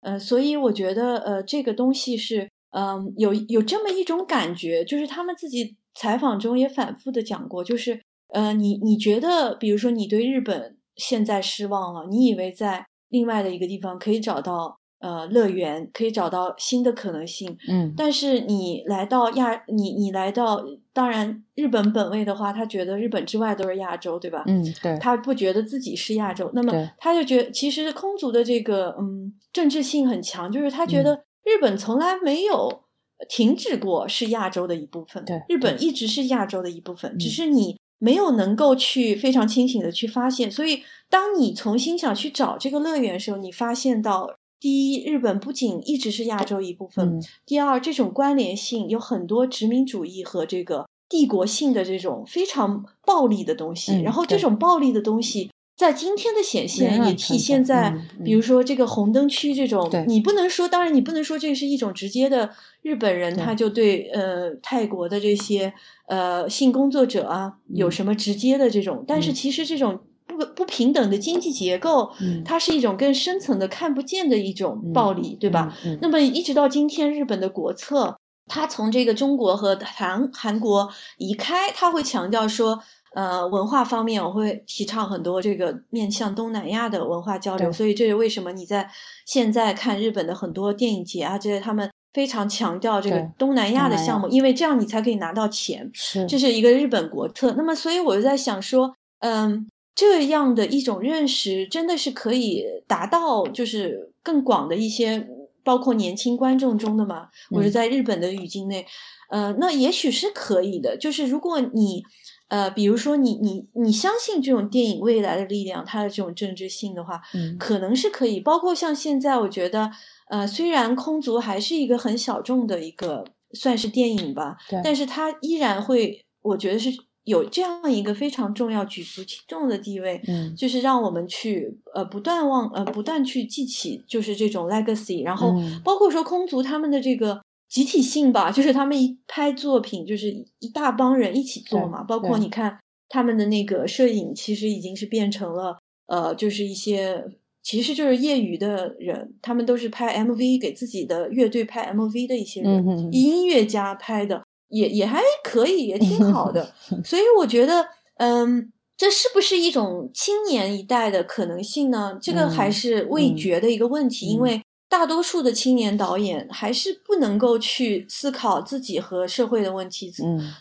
[0.02, 14.78] 呃，所以我觉得，呃，这个东西是，嗯，有有这么一种感觉，就是他们自己采访中也反复的讲过，就是，呃，你你觉得，比如说你对日本现在失望了，你以为在另外的一个地方可以找到。
[15.06, 20.60] 呃，乐园可以找到新的可能性，嗯，但是你来到亚，你你来到，
[20.92, 24.42] 当然日本本位的话，他觉得日本之外都是亚洲，对吧？
[24.48, 32.82] 嗯，对，他不觉得自己是亚洲，那么他就觉得其实空族的这个嗯政治性很强，就是他觉得日本从来没有
[33.28, 44.34] 停止过是亚洲的一部分，对，日本一直是亚洲的一部分，嗯、只是你没有能够去非常清醒的去发现，所以当你重新想去找这个乐园的时候，你发现到。
[44.66, 53.92] 第一，日本不仅一直是亚洲一部分；嗯、第二，这种关联性有很多殖民主义和这个帝国性的这种非常暴力的东西。
[53.92, 59.88] 嗯、然后，这种暴力的东西在今天的显现也体现在，嗯、比如说这个红灯区这种。
[59.88, 62.50] 对你不能说，当然你不能说这是一种直接的
[62.82, 65.72] 日本人他就对呃泰国的这些
[66.08, 70.00] 呃性工作者啊有什么直接的这种，但是其实这种。
[70.36, 75.74] 不不平等的经济结构，嗯、它是一种更深层的看不见的一种暴力，嗯、对吧？
[75.84, 78.16] 嗯、那么一直到今天，日本的国策，
[78.46, 82.78] 它从这个中国和韩韩国移开，它会强调说，
[83.14, 87.72] 呃文化方面，我会提倡很多这个面向东南亚的文化交流。
[87.72, 88.88] 所以这是为什么你在
[89.24, 95.90] 现在看日本的很多电影节啊，这些他们非常强调这个东南亚的项目，因为这样你才可以拿到钱。
[95.92, 97.52] 是这是一个日本国策。
[97.56, 105.26] 那么，所以我就在想说，嗯，这样的一种认识真的是可以达到就是更广的一些，
[105.64, 107.28] 包括年轻观众中的嘛？
[107.50, 108.86] 我是嗯在日本的语境内，
[109.30, 110.98] 呃，那也许是可以的。
[110.98, 112.04] 就是如果你
[112.48, 118.38] 呃，比如说你你你相信这种电影未来的力量，它的这种政治性的话，嗯可能是可以。
[118.38, 119.90] 包括像现在，我觉得，
[120.28, 126.90] 呃，虽然空族还是一个很小众的一个算是电影吧，对但是它依然会，我觉得是
[127.26, 137.42] 有这样一个非常重要、举足轻重的地位，嗯就是让我们去呃不断忘呃不断去记起，就是这种 legacy，然后嗯包括说空族他们的这个。
[137.68, 142.00] 集体性吧，就是他们一拍作品，就是一大帮人一起做嘛。
[142.04, 147.24] 包括你看他们的那个摄影，其实已经是变成了呃，就是一些
[147.64, 156.72] 其实就是业余的人，他们都是拍 MV 给自己的乐队拍 MV 的一些人，音乐家拍的也也还可以，也挺好的。
[157.04, 157.86] 所以我觉得，
[158.16, 162.18] 嗯，这是不是一种青年一代的可能性呢？
[162.20, 170.12] 这个还嗯是未嗯决的一个问题，因嗯为大多数的青年导演还是不能够去思考自己和社会的问题，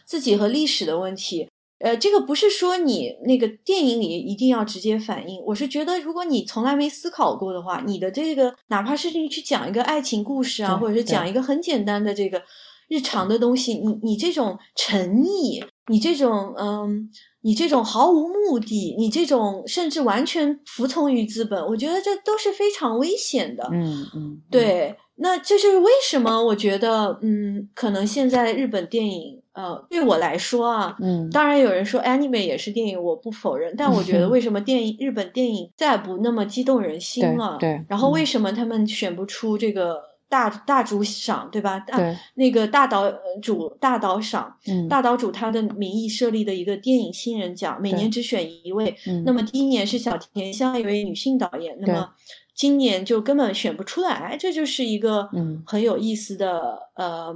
[0.05, 1.47] 自己和历史的问题。
[1.79, 12.41] 呃，这个不是说你那个电影里一定要直接反映，我是觉得，如果你从来没思考过的话，你的这个哪怕是你去讲一个爱情故事啊，或者是讲一个很简单的这个
[12.87, 17.09] 日常的东西，你你这种沉溺，你这种嗯，
[17.41, 23.67] 你这种毫无目的，你这种甚至完全服从于资本，我觉得这都是非常危险的。
[23.71, 37.57] 嗯嗯，对，那这就是为什么我觉得，嗯，可能现在日本电影，呃，对我来说啊，嗯，当然有人说 anime 也是电影，我不否认，但我觉得为什么电影日本电影再不那么激动人心了？
[37.59, 40.01] 对然后嗯为什么他们选不出这个
[40.35, 41.79] 大大主赏，对吧？
[41.79, 44.89] 大对，那个大导呃主大导赏，嗯。
[44.89, 48.93] 大岛主他的名义设立的一个电影新人奖，每年只选一位。
[49.07, 49.23] 嗯。
[49.23, 52.13] 那么第一年是小田香一位女性导演，那么
[52.53, 55.63] 今年就根本选不出来，这就是一个嗯。
[55.65, 57.33] 很有意思的呃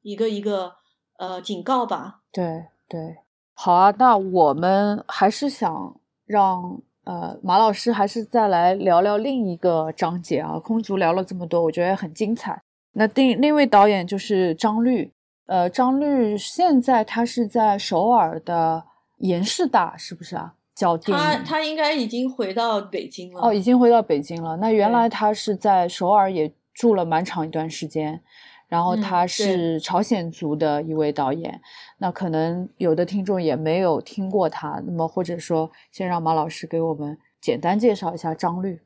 [0.00, 0.72] 一个一个
[1.18, 2.20] 呃警告吧。
[2.32, 3.18] 对对，
[3.52, 5.94] 好啊，那我们还是想
[6.24, 10.58] 让呃马老师还是再来聊聊另一个章节啊。
[10.58, 12.60] 空竹聊了这么多，我觉得很精彩。
[12.92, 15.10] 那另另一位导演就是张律，
[15.46, 18.84] 呃，张律现在他是在首尔的
[19.20, 20.52] 延世大，是不是啊？
[20.74, 21.44] 教电他影。
[21.44, 23.40] 他应该已经回到北京了。
[23.40, 24.58] 哦，已经回到北京了。
[24.58, 28.20] 那原来他是在首尔也住了蛮长一段时间，
[28.68, 31.60] 然后嗯他是朝鲜族的一位导演。
[31.98, 38.80] 那可能有的听众也没有听过他，那么或者说，先让马老师给我们简单介绍一下张律。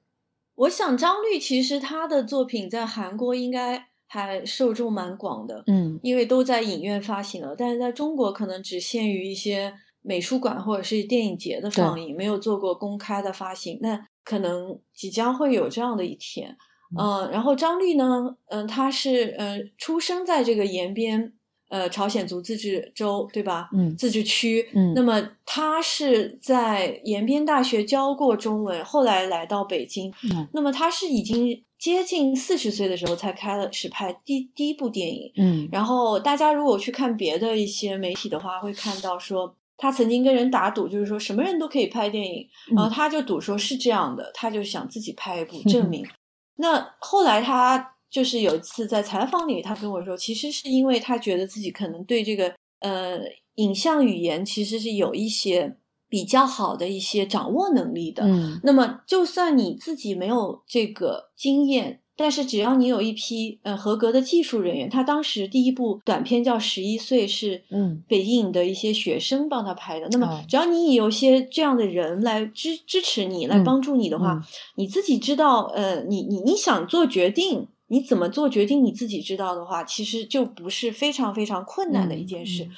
[0.55, 5.65] 我想张律其实他的作品在韩国应该还受众蛮广的。
[5.67, 13.79] 嗯因为都在影院发行了，但是在中国可能只限于一些美术馆或者是电影节的放映，没有做过公开的发行。
[13.81, 16.57] 那可能即将会有这样的一天。
[16.99, 21.33] 嗯、然后张律呢，嗯、他是呃出生在这个延边
[21.69, 23.71] 呃朝鲜族自治州，对吧？
[23.75, 24.69] 嗯自治区。
[24.75, 30.13] 嗯那么他是在延边大学教过中文，后来来到北京。
[30.33, 35.33] 嗯那么他是已经接近四十岁的时候才开始拍第第一部电影。
[35.37, 46.07] 嗯然后大家如果去看别的一些媒体的话，会看到说他曾经跟人打赌，就是说什么人都可以拍电影，嗯然后他就赌说是这样的，他就想自己拍一部证明。
[46.57, 53.21] 那后来他就是有一次在采访里，他跟我说，其实是因为他觉得自己可能对这个呃
[53.55, 55.77] 影像语言其实是有一些
[56.09, 58.25] 比较好的一些掌握能力的。
[58.25, 70.07] 嗯那么，就算你自己没有这个经验，但是只要你有一批呃合格的技术人员，他当时第一部短片叫《十一岁》，是嗯北京影的一些学生帮他拍的。
[70.13, 74.43] 那么哦，只要你有些这样的人来支支持你，来嗯帮助你的话，嗯
[74.77, 77.67] 你自己知道，呃，你你你想做决定。
[77.89, 78.83] 你怎么做决定？
[78.83, 82.65] 你自己知道的话，其实就不是非常非常困难的一件事。
[82.65, 82.71] 嗯嗯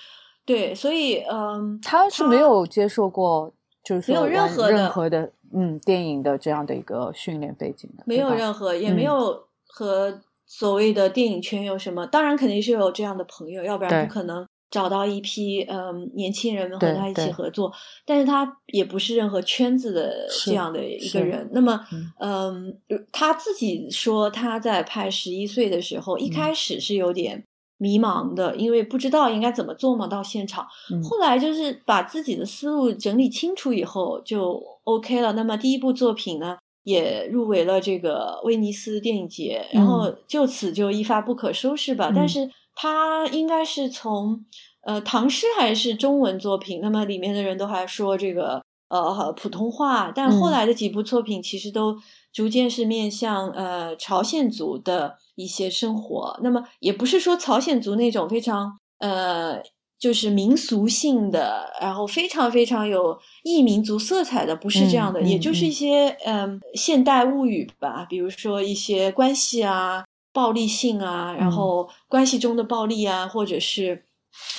[0.44, 12.06] 对，所以，嗯，他是没有接受过，就是没有任何的任何的嗯电影的这样的一个训练背景的，没有任何，也没嗯有和所谓的电影圈有什么。
[12.06, 17.72] 当然，肯定是有这样的朋友，要不然不可能找到一批嗯年轻人们和他一起合作。
[18.04, 21.48] 但是他也不是任何圈子的这样的一个人。
[21.52, 22.12] 那么嗯，
[22.88, 27.44] 嗯，他自己说他在拍《十一岁》的时候，一嗯开始是有点
[27.76, 30.06] 迷茫的，因为不知道应该怎么做嘛。
[30.06, 30.66] 到现场，
[31.02, 35.32] 后来就是把自己的思路整理清楚以后就 OK 了。
[35.32, 42.12] 那么第一部作品呢，也入围了这个威尼斯电影节，然后就此就一发不可收拾吧。
[42.14, 44.44] 但是它应该是从
[44.82, 51.96] 呃唐诗还是中文作品，那么里面的人都还说这个呃普通话，但后来的几部作品其实都
[52.32, 55.16] 逐渐是面向呃朝鲜族的。
[55.34, 59.60] 一些生活，那么也不是说朝鲜族那种非常呃，
[59.98, 74.04] 就是民俗性的，然后非常非常有异民族色彩的，不是这样的，也就是一些嗯现代物语吧，比如说一些关系啊、暴力性啊，然后关系中的暴力啊，或者是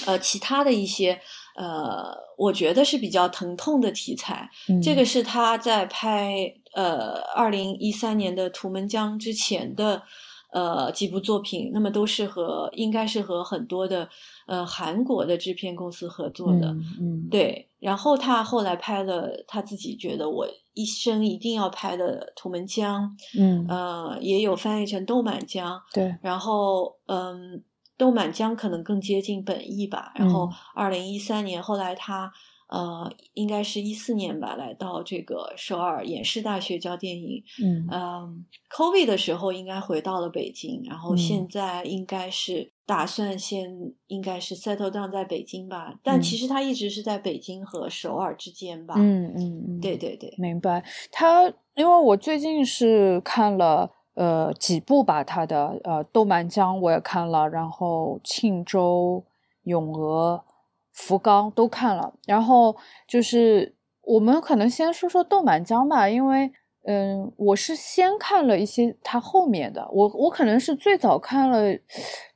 [0.05, 1.19] 呃其他的一些
[1.55, 4.49] 呃，我觉得是比较疼痛的题材。
[4.83, 10.03] 这个是他在拍呃二零一三年的《图们江》之前的。
[10.51, 14.07] 呃，几部作品，那么都是和应该是和很多的
[14.47, 16.67] 呃韩国的制片公司合作的，
[16.99, 17.67] 嗯，对。
[17.79, 23.03] 然后他后来拍了他自己觉得我一生一定要拍的《图们江》，
[23.39, 26.15] 嗯，呃，也有翻译成《豆满江》，对。
[26.21, 27.57] 然后，嗯，
[27.97, 30.11] 《豆满江》可能更接近本意吧。
[30.15, 32.31] 然后，二零一三年，后来他。
[32.67, 37.43] 呃，应该是一四年吧，来到这个首尔延世大学教电影。
[37.63, 38.45] 嗯嗯
[38.75, 45.93] ，COVID 的时候应该回到了北京，然后现在应该是打算先应该是 settle down 在北京吧。
[46.01, 48.95] 但其实他一直是在北京和首尔之间吧。
[48.97, 50.83] 嗯嗯嗯，对对对，明白。
[51.11, 51.43] 他
[51.75, 59.23] 因为我最近是看了呃几部吧，他的呃《豆满江》我也看了，然后《庆州
[59.65, 60.43] 咏鹅》。
[60.95, 62.75] 福冈都看了，然后
[63.07, 66.49] 就是我们可能先说说《豆满江》吧，因为
[66.87, 71.77] 嗯，我是先看了一些他后面的，我我可能是最早看了，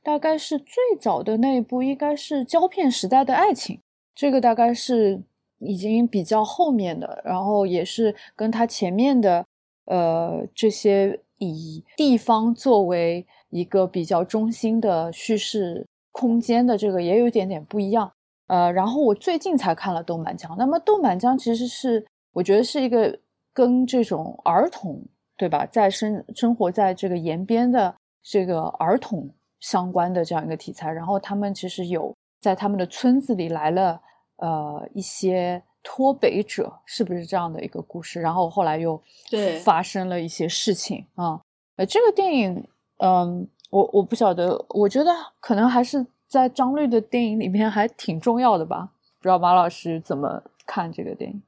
[0.02, 3.76] 大概是最早的那一部应该是《胶片时代的爱情》，
[4.14, 5.22] 这个大概是
[5.58, 9.46] 已经比较后面的，然后也是跟他前面的
[9.84, 18.12] 呃这些以地方作为一个比较中心的叙事空间的这个也有点点不一样。
[18.50, 23.16] 呃，然后我最近才看了《豆满江》，那么《豆满江》其实是我觉得是一个
[23.52, 25.00] 跟这种儿童，
[25.36, 27.94] 对吧，在生生活在这个延边的
[28.24, 30.90] 这个儿童相关的这样一个题材。
[30.90, 34.00] 然后他们其实有在他们的村子里来了
[34.38, 38.20] 呃一些脱北者，是不是这样的一个故事？
[38.20, 41.40] 然后后来又对发生了一些事情啊。
[41.76, 42.66] 呃，这个电影，
[42.98, 46.04] 嗯，我我不晓得，我觉得可能还是。
[46.30, 48.90] 在张律的电影里面还挺重要的吧？
[49.18, 51.42] 不知道马老师怎么看这个电影？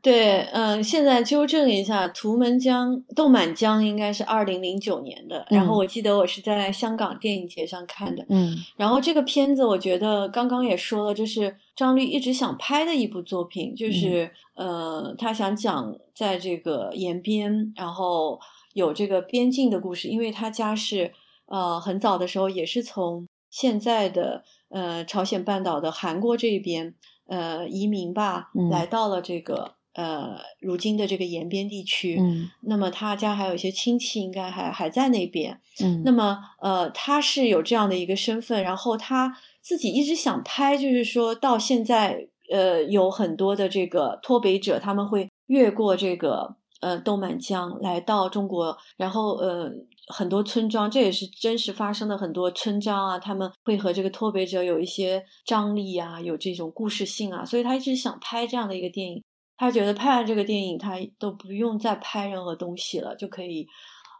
[0.00, 5.44] 对，嗯，现在纠正一下，《图门江》《豆满江》应该是二零零九年的。
[5.50, 8.24] 然后我记得我是在香港电影节上看的。
[8.28, 8.56] 嗯。
[8.76, 18.38] 然后这个片子，我觉得刚刚也说了，就是张律一直想拍的一部作品，就是呃，他想讲在这个延边，然后
[18.74, 21.12] 有这个边境的故事，因为他家是
[21.46, 23.26] 呃很早的时候也是从。
[23.52, 26.94] 现在的呃朝鲜半岛的韩国这边
[27.26, 32.16] 呃移民吧，来到了这个呃如今的这个延边地区。
[32.18, 35.60] 嗯，那么他家还有一些亲戚，应该还还在那边。
[35.84, 49.72] 嗯，那么呃他是有这样的一个身份，然后他自己一直想拍，就是说到现在呃有很多的这个脱北者，他们会越过这个呃豆满江来到中国，然后呃。
[50.08, 52.18] 很多村庄，这也是真实发生的。
[52.18, 59.22] 很多村庄啊，他们会和这个脱北者有一些张力啊，有这种故事性啊，所以他一直想拍这样的一个电影。
[59.56, 63.64] 他觉得拍完这个电影，他都不用再拍任何东西了，就可以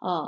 [0.00, 0.24] 呃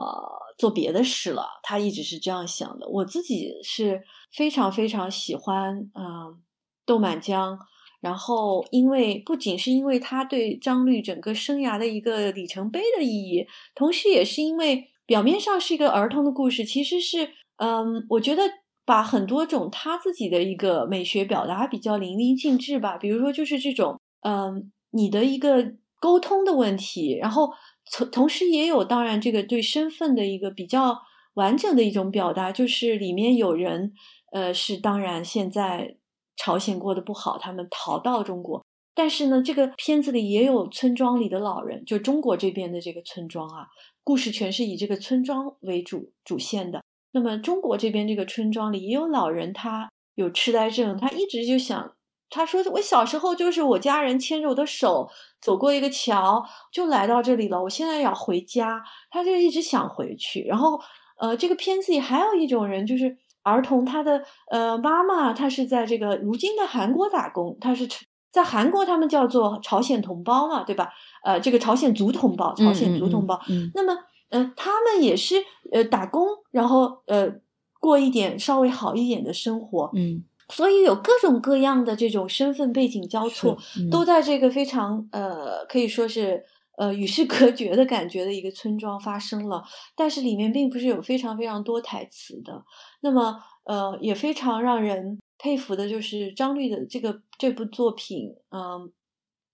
[0.58, 1.46] 做别的事了。
[1.62, 2.88] 他一直是这样想的。
[2.88, 6.42] 我自己是非常非常喜欢嗯
[6.84, 7.56] 豆满江，
[8.04, 14.90] 然后因为不仅是因为他对张律整个生涯的一个里程碑的意义，同时也是因为。
[15.06, 17.28] 表面上是一个儿童的故事，其实是，
[17.58, 18.42] 嗯，我觉得
[18.86, 22.96] 把很多种他自己的一个美学表达比较淋漓尽致吧。
[22.96, 27.50] 比如说，就是这种，嗯，你的一个沟通的问题，然后
[27.92, 30.96] 同同时也有，当然这个对身份的一个比较
[31.34, 33.92] 完整的一种表达，就是里面有人，
[34.32, 35.96] 呃，是当然现在
[36.36, 43.66] 朝鲜过得不好，他们逃到中国，但是呢，这个片子里也有村庄里的老人，就中国这边的这个村庄啊。
[44.02, 46.82] 故事全是以这个村庄为主主线的。
[47.12, 51.94] 那么中国这边这个村庄里也有老人，他有痴呆症，他一直就想，
[52.28, 55.08] 他说我小时候就是我家人牵着我的手
[55.40, 57.62] 走过一个桥，就来到这里了。
[57.62, 60.42] 我现在要回家，他就一直想回去。
[60.42, 60.78] 然后，
[61.18, 67.86] 呃，这个片子里还有一种人，就是儿童他的呃妈妈，她是在这个如今的韩国打工，她是
[68.32, 70.90] 在韩国他们叫做朝鲜同胞嘛，对吧？
[71.22, 73.40] 呃，这个朝鲜族同胞，朝鲜族同胞。
[73.48, 73.96] 嗯那么，
[74.30, 75.36] 呃，他们也是
[75.70, 77.32] 呃打工，然后呃
[77.78, 79.88] 过一点稍微好一点的生活。
[79.94, 86.42] 嗯，所以有各种各样的这种身份背景交错，嗯都在这个非常呃可以说是
[86.76, 89.62] 呃与世隔绝的感觉的一个村庄发生了。
[89.94, 92.64] 但是里面并不是有非常非常多台词的。
[93.04, 98.90] 那么呃也非常让人佩服的就是张律的这个这部作品，嗯、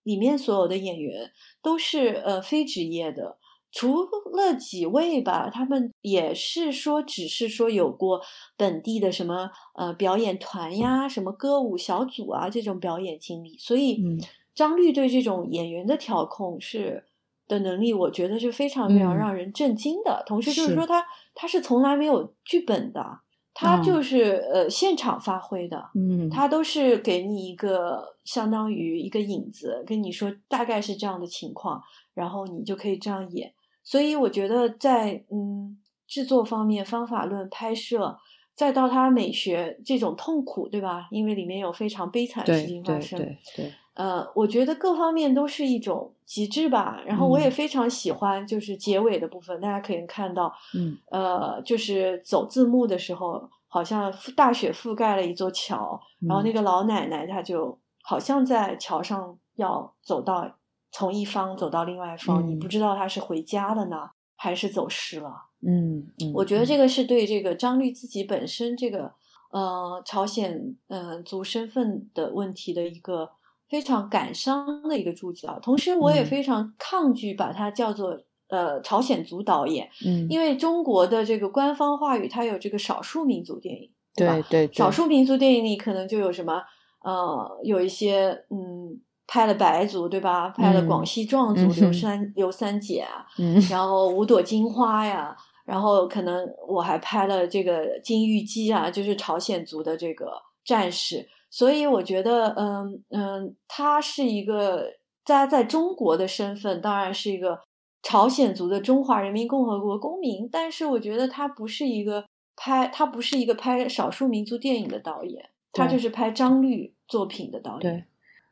[0.04, 3.38] 里面所有的演员都是呃非职业的。
[3.72, 4.02] 除
[4.32, 8.20] 了几位吧，他们也是说，只是说有过
[8.56, 14.18] 本地的什么呃表演团呀、什么歌舞小组啊这种表演经历，所以嗯
[14.54, 17.04] 张律对这种演员的调控是
[17.46, 20.24] 的能力，我觉得是非常非常嗯让人震惊的。
[20.26, 23.20] 同时就是是说他他是从来没有剧本的，
[23.60, 25.90] 他嗯就是、呃现场发挥的。
[25.94, 31.82] 嗯，他都是给你一个相当于一个影子，跟你说大概是这样的情况，
[32.14, 33.52] 然后你就可以这样演。
[33.84, 38.18] 所以我觉得在嗯制作方面、方法论、拍摄，
[38.54, 41.08] 再到它美学这种痛苦，对吧？
[41.10, 43.18] 因为里面有非常悲惨的事情发生。
[43.18, 47.02] 对对，呃，我觉得各方面都是一种极致吧。
[47.04, 60.56] 然后我也嗯非常喜欢，就是结尾的部分，大家可以看到，嗯呃，就是走字幕的时候，好像大雪覆盖了一座桥，然后那嗯个老奶奶她就好像在桥上要走到
[60.92, 65.32] 从一方走到另外一方，你不嗯知道她是回家了呢，还是走失了。
[65.62, 69.12] 嗯嗯，我觉得嗯这个是对这个张律自己本身这个
[69.50, 73.30] 呃朝鲜呃族身份的问题的一个
[73.70, 75.58] 非常感伤的一个注脚。
[75.62, 83.92] 同时，我也嗯非常抗拒把它叫做呃朝鲜族导演，嗯，因为中国的这个官方话语它有这个少数民族电影，吧？
[84.14, 86.60] 对对对少数民族电影里可能就有什么
[87.02, 89.00] 呃，有一些嗯。
[89.32, 90.48] 拍了白族对吧？
[90.48, 100.32] 拍了广嗯西壮族嗯刘三刘三姐啊，嗯然后五朵金花呀，然后可能我还拍了这个金玉姬啊，就是朝鲜族的这个
[100.64, 104.84] 战士，所以我觉得，嗯嗯，他是一个
[105.24, 107.58] 他在中国的身份当然是一个
[108.02, 112.24] 朝鲜族的中华人民共和国公民，但是我觉得他不是一个
[112.56, 117.80] 拍他不是一个拍少数民族电影的导演，他就是拍张律作品的导演。
[117.80, 118.04] 对，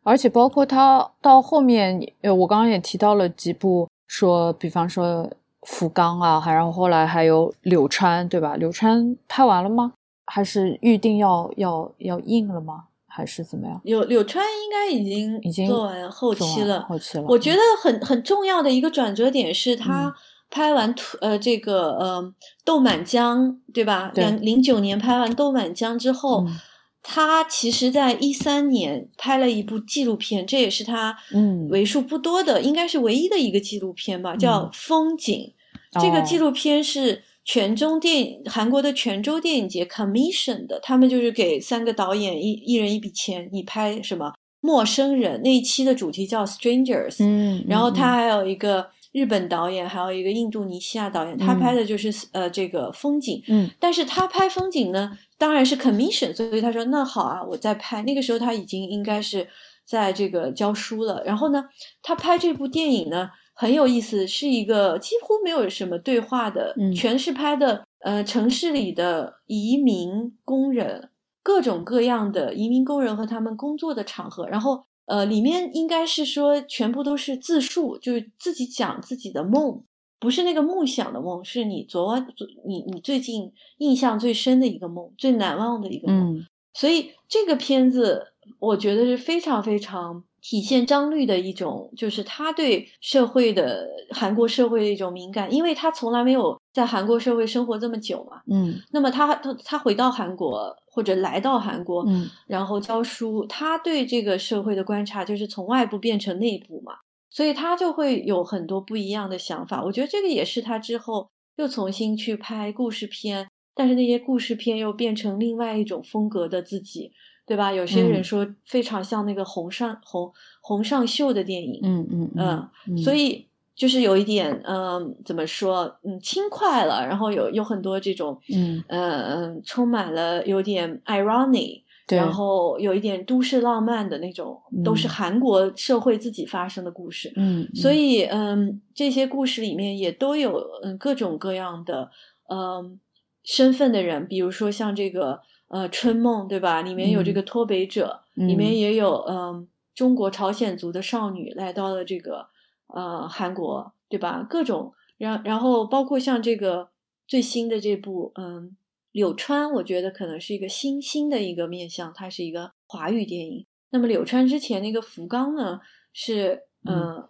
[0.03, 5.31] 而且包括他到后面，呃，我刚刚也提到了几部，说比方说
[5.63, 8.57] 福冈啊，还然后后来还有柳川，对吧？
[8.57, 9.93] 柳川拍完了吗？
[10.31, 12.85] 还是预定要要要印了吗？
[13.07, 13.81] 还是怎么样？
[13.83, 17.25] 柳柳川应该已经已经做完后期了，后期了。
[17.27, 20.15] 我觉嗯得很很重要的一个转折点是嗯他
[20.51, 22.35] 拍完土呃这个呃
[22.65, 24.13] 豆满江对吧？
[24.15, 26.57] 两零九年拍完豆满江之后，嗯
[27.03, 35.55] 他其实在一三年拍了一部纪录片，这也是他嗯为数不多的，应该是唯一的一个纪录片吧，叫嗯《风景》。
[36.03, 51.59] 这个纪哦录片是全中电影韩国的泉州电影节 commission 的，他们就是给三个导演一一人一笔钱，你拍什么陌生人那一期的主题叫 strangers，嗯，然后嗯他还有一个日本导演，还有一个印度尼西亚导演，他嗯。
[51.59, 53.71] 拍的就是呃这个风景，嗯。
[53.81, 58.03] 但是他拍风景呢，当然是 commission，所以他说那好啊，我再拍。
[58.03, 59.49] 那个时候他已经应该是
[59.87, 61.23] 在这个教书了。
[61.25, 61.65] 然后呢，
[62.03, 71.11] 他拍这部电影呢很有意思，是一个几乎没有什么对话的，嗯全是拍的呃城市里的移民工人，
[71.43, 74.85] 各种各样的移民工人和他们工作的场合，然后。
[75.11, 79.83] 呃，里面应该是说全部都是自述，就是自己讲自己的梦，
[80.21, 86.37] 不是那个梦想的梦，是你昨晚昨你你最近印象最深的一个梦，最难忘的一个梦。
[86.37, 98.41] 嗯所以这个片子我觉得是非常非常体现张律的一种，就是他对社会的韩国社会的一种敏感，因为他从来没有在韩国社会生活这么久嘛。
[98.51, 106.95] 嗯那么他他他回到韩国或者来到韩国，嗯然后教书，他对这个社会的观察就是从外部变成内部嘛，
[107.29, 109.85] 所以他就会有很多不一样的想法。
[109.85, 117.13] 我觉得这个也是他之后又重新去拍故事片，但是那些故事片又变成另外一种风格的自己，
[117.49, 117.73] 对吧？
[117.73, 118.25] 有些人嗯。
[118.25, 120.31] 说非常像那个洪尚洪
[120.61, 128.85] 洪尚秀的电影，嗯嗯嗯嗯，所以就是有一点，嗯，怎么说，嗯，轻快了，然后有有很多这种，嗯。
[128.89, 135.11] 嗯嗯，充满了有点 irony，对然后有一点都市浪漫的那种，都是嗯。
[135.11, 137.33] 韩国社会自己发生的故事。
[137.37, 142.11] 嗯，所以，嗯，这些故事里面也都有嗯各种各样的
[142.51, 142.99] 嗯
[143.45, 146.83] 身份的人，比如说像这个呃《春梦》，对吧？
[146.83, 152.49] 里面有这个脱北者，里面也有嗯中国朝鲜族的少女来到了这个
[152.89, 154.47] 呃韩国，对吧？
[154.49, 156.91] 各种，然然后包括像这个
[157.27, 158.77] 最新的这部嗯
[159.13, 163.67] 柳川，我觉得可能是一个新兴的一个面向，它是一个华语电影。
[163.91, 165.81] 那么柳川之前那个福冈呢，
[166.13, 167.29] 是嗯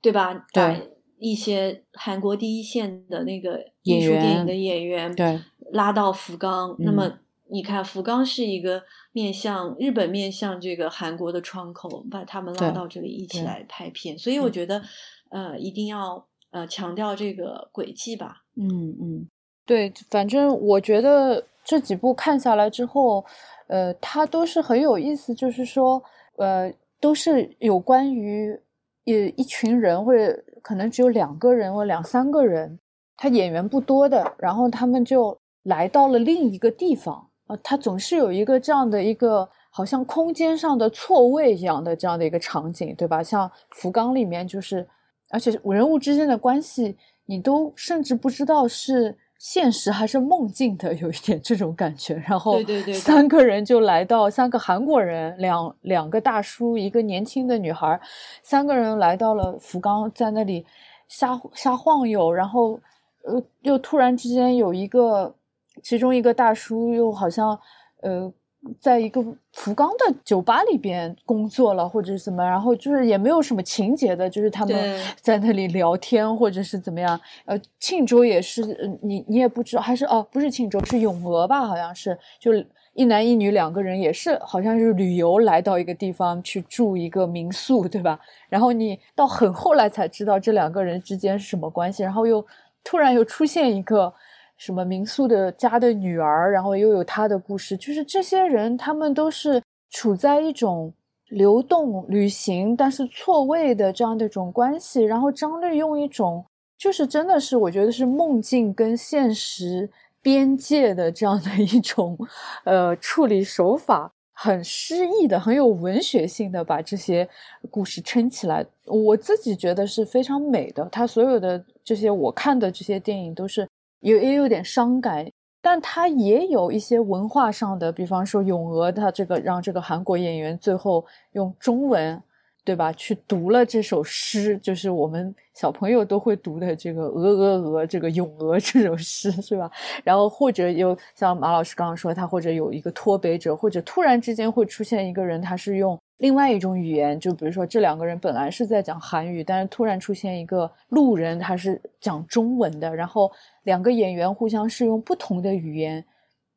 [0.00, 0.46] 对吧？
[0.52, 0.96] 对。
[1.22, 5.38] 一些韩国第一线的那个艺术电影的演员，对，
[5.70, 6.74] 拉到福冈。
[6.78, 7.18] 那么
[7.52, 8.82] 你看，福冈是一个
[9.12, 14.18] 面向日本、面向这个韩国的窗口，把他们拉到这里一起来拍片。
[14.18, 14.82] 所以我觉得，
[15.30, 18.42] 呃，一定要呃强调这个轨迹吧。
[18.56, 18.68] 嗯
[19.00, 19.28] 嗯，
[19.66, 23.24] 对，反正我觉得这几部看下来之后，
[23.68, 26.02] 呃，它都是很有意思，就是说，
[26.36, 28.60] 呃，都是有关于。
[29.04, 32.78] 一一群人，或者可能只有两个人或两三个人，
[33.16, 43.22] 他演员不多的，然后他们就来到了另一个地方啊，他总是有一个这样的一个好像空间上的错位一样的这样的一个场景，对吧？
[43.22, 44.86] 像福冈里面就是，
[45.30, 46.96] 而且人物之间的关系，
[47.26, 49.16] 你都甚至不知道是。
[49.40, 52.22] 现实还是梦境的，有一点这种感觉。
[52.28, 52.60] 然后
[52.92, 57.98] 三个人就来到，三个韩国人，两两个大叔，一个年轻的女孩，
[58.42, 60.66] 三个人来到了福冈，在那里
[61.08, 62.30] 瞎瞎晃悠。
[62.30, 62.78] 然后，
[63.24, 65.34] 呃，又突然之间有一个，
[65.82, 67.58] 其中一个大叔又好像，
[68.02, 68.32] 呃。
[68.78, 69.24] 在一个
[69.54, 77.18] 福冈的酒吧里边工作了，或者是怎么，然后就是也没有什么情节的，就是他们在那里聊天，或者是怎么样。
[77.46, 78.62] 呃，庆州也是，
[79.00, 81.62] 你你也不知道，还是哦，不是庆州，是永娥吧？
[81.62, 82.52] 好像是，就
[82.92, 88.20] 一男一女两个人，也是好像是旅游来到一个地方去住一个民宿，对吧？
[88.50, 92.44] 然后你到很后来才知道这两个人之间是什么关系，然后又
[92.84, 94.12] 突然又出现一个。
[94.60, 100.92] 什么民宿的家的女儿，然后又有她的故事，就是这些人，他们都是处在一种
[101.28, 105.00] 流动旅行，但是错位的这样的一种关系。
[105.02, 106.44] 然后张律用一种，
[106.76, 109.88] 就是真的是我觉得是梦境跟现实
[110.20, 112.18] 边界的这样的一种，
[112.64, 117.26] 呃，处理手法，很诗意的，很有文学性的把这些
[117.70, 118.66] 故事撑起来。
[118.84, 120.84] 我自己觉得是非常美的。
[120.92, 123.66] 他所有的这些我看的这些电影都是。
[124.00, 125.30] 也也有点伤感，
[125.62, 132.22] 但他也有一些文化上的，比方说咏鹅，它这个让这个韩国演员最后用中文。
[132.62, 132.92] 对吧？
[132.92, 139.68] 去读了这首诗，就是我们小朋友都会读的这个《鹅鹅鹅》这个《咏鹅》这首诗，是吧？
[140.04, 153.32] 然后或者有像马老师刚刚说，他或者有一个脱北者，或者突然之间会出现一个人，他是用另外一种语言，就比如说这两个人本来是在讲韩语，但是突然出现一个路人，他是讲中文的，然后
[153.64, 156.04] 两个演员互相是用不同的语言，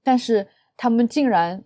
[0.03, 0.45] 但是
[0.75, 1.63] 他们竟然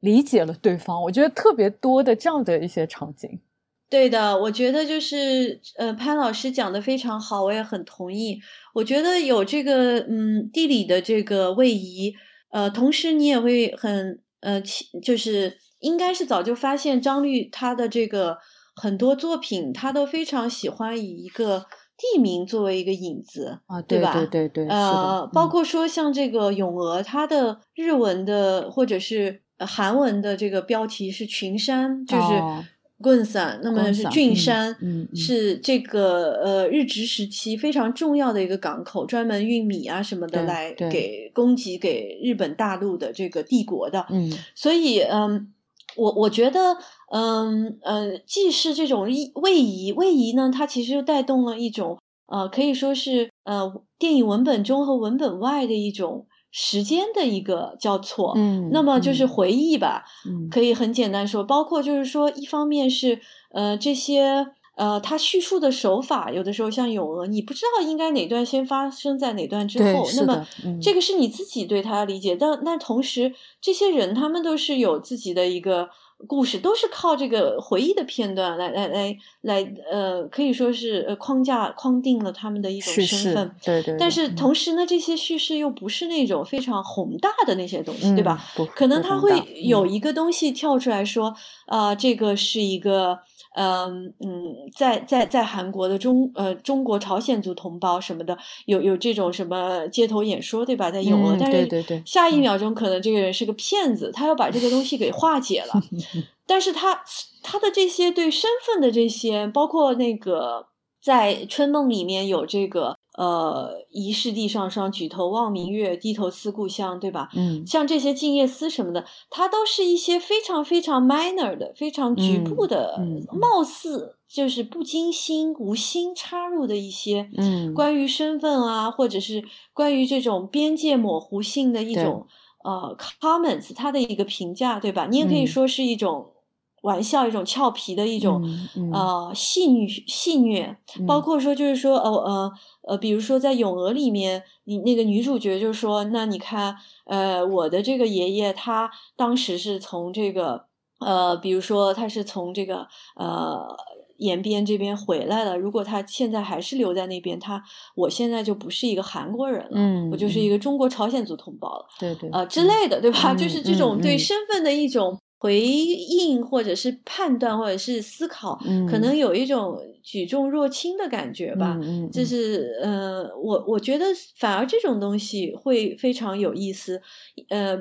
[0.00, 1.02] 理解了对方。
[1.04, 3.40] 我觉得特别多的这样的一些场景。
[3.88, 8.38] 对的，我觉得就是呃，潘老师讲的非常好，我也很同意。
[8.74, 12.14] 我觉得有这个嗯地理的这个位移，
[12.50, 14.60] 呃，同时你也会很呃，
[15.02, 18.38] 就是应该是早就发现张律他的这个
[18.74, 24.12] 很多作品，他都非常喜欢以一个地名作为一个引子啊，对吧？
[24.12, 32.68] 对对对，呃，包括说像这个咏鹅，它的日文的或者是韩文的这个标题是群山，就是。
[33.00, 34.76] 棍伞，那么是郡山，
[35.14, 44.04] 是这个呃日治时期非常重要的一个港口，专门运米啊什么的来给供给给日本大陆的这个帝国的。
[44.10, 45.52] 嗯，所以嗯，
[45.96, 46.76] 我我觉得
[47.12, 49.02] 嗯呃，既是这种
[49.34, 56.26] 位移，位移呢，它其实又带动了一种呃，可以说是呃电影文本中和文本外的一种。
[56.50, 63.20] 时间的一个交错，嗯，那么就是回忆吧，嗯，可以很简单说，包括就是说，一方面是
[63.52, 64.46] 呃这些
[64.78, 70.46] 呃他叙述的手法，有的时候像咏鹅，你不知道应该哪段先发生在哪段之后，那么
[70.80, 75.90] 这个是你自己对他理解，但但同时这些人他们都是有自己的一个。
[76.26, 83.96] 故事都是靠这个回忆的片段来来来来，呃，可以说是呃框架框定了他们的一种身份，对对。
[83.96, 88.36] 但是同时呢，这些叙事又不是那种非常宏大的那些东西，对吧？
[88.74, 89.30] 可能他会
[89.62, 91.32] 有一个东西跳出来说，
[91.66, 93.20] 啊，这个是一个。
[93.58, 100.90] 嗯嗯，在在在韩国的中呃中国朝鲜族同胞什么的，有有这种什么街头演说对吧？
[100.90, 105.72] 在有，嗯，但是下一秒钟可能这个人是个骗子，他要把这个东西给化解了。
[106.46, 107.02] 但是他
[107.42, 110.66] 他的这些对身份的这些，包括那个
[111.02, 117.28] 在春梦里面有这个呃，疑是地上霜，举头望明月，低头思故乡，对吧？
[117.34, 129.42] 嗯，像这些《静夜思》什么的，它都是一些非常非常 minor 的、非常局部的，嗯嗯貌似就是不经心、无心插入的一些，嗯关于身份啊，或者是
[129.74, 132.28] 关于这种边界模糊性的一种
[132.62, 135.08] 呃 comments，它的一个评价，对吧？
[135.10, 136.34] 你也可以嗯说是一种
[136.82, 140.76] 玩笑，一种俏皮的一种、嗯嗯呃戏谑戏谑，
[141.08, 142.52] 包嗯括说就是说呃呃
[142.88, 150.64] 呃，比如说在《咏鹅》里面，你那个女主角就说，那你看呃我的这个爷爷他当时是从这个
[151.00, 153.76] 呃，比如说他是从这个呃。
[154.18, 157.62] 延边这边回来了，如果他现在还是留在那边，他
[157.94, 161.86] 我现在就不是一个韩国人了，嗯我就是一个中国朝鲜族同胞了。
[162.00, 163.30] 对对呃之类的，对吧？
[163.32, 171.78] 嗯就是这种对身份的一种回应，或者是判断，或者是思考，嗯可能有一种举重若轻的感觉吧。
[172.10, 174.06] 就嗯是呃，我我觉得
[174.36, 177.00] 反而这种东西会非常有意思。
[177.48, 177.76] 呃，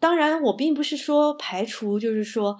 [0.00, 2.56] 当然，我并不是说排除，就是说，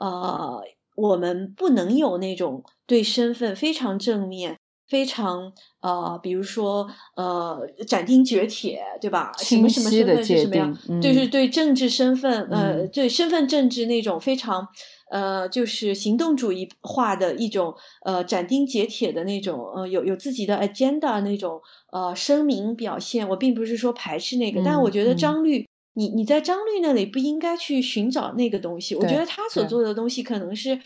[0.00, 0.62] 呃，
[0.96, 4.59] 我们不能有那种对身份非常正面。
[4.90, 9.32] 非常呃，比如说呃，斩钉截铁，对吧？
[9.38, 10.76] 什么什么身份是什么样？
[10.86, 14.66] 定对，是嗯对政治身份，呃，嗯对身份政治那种非常
[15.10, 21.60] 呃，就是行动主义化的一种呃斩钉截铁的那种呃有有自己的 agenda 那种
[21.92, 23.28] 呃声明表现。
[23.28, 28.94] 我并不是说排斥那个，但我觉得张律，你你在张律那里不应该去寻找那个东西。
[28.94, 30.78] 我觉得他所做的东西可能是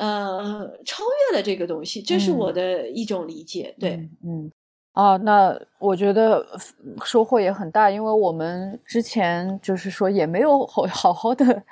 [0.00, 3.74] 呃超越了这个东西，这是我嗯的一种理解。
[3.78, 4.52] 对，嗯嗯
[4.92, 6.58] 啊，那我觉得呃
[7.04, 11.62] 收获也很大，因为我们之前就是说也没有好 好好的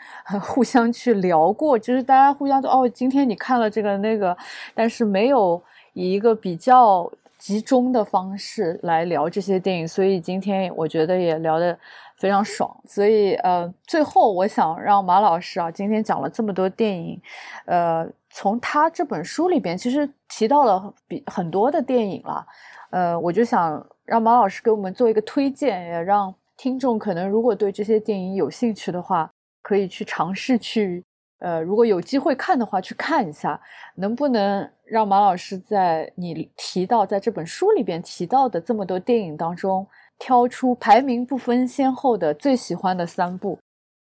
[0.40, 4.36] 互相去聊过，就是大家互相都哦，今天你看了这个那个，
[4.74, 5.60] 但是没有
[5.94, 11.76] 以一个比较集中的方式来聊这些电影，所以今天我觉得也聊得
[12.16, 12.68] 非常爽。
[12.86, 17.20] 所以呃，最后我想让马老师啊，今天讲了这么多电影，
[17.66, 22.46] 呃，从他这本书里边其实提到了比很多的电影了。
[22.90, 29.30] 呃，我就想让马老师给我们做一个推荐，也让听众可能如果对这些电影有兴趣的话，
[29.62, 31.04] 可以去尝试去，
[31.40, 33.60] 呃，如果有机会看的话，去看一下。
[33.96, 39.86] 能不能让马老师在你提到在这本书里边提到的这么多电影当中，
[40.18, 43.58] 挑出排名不分先后的最喜欢的三部？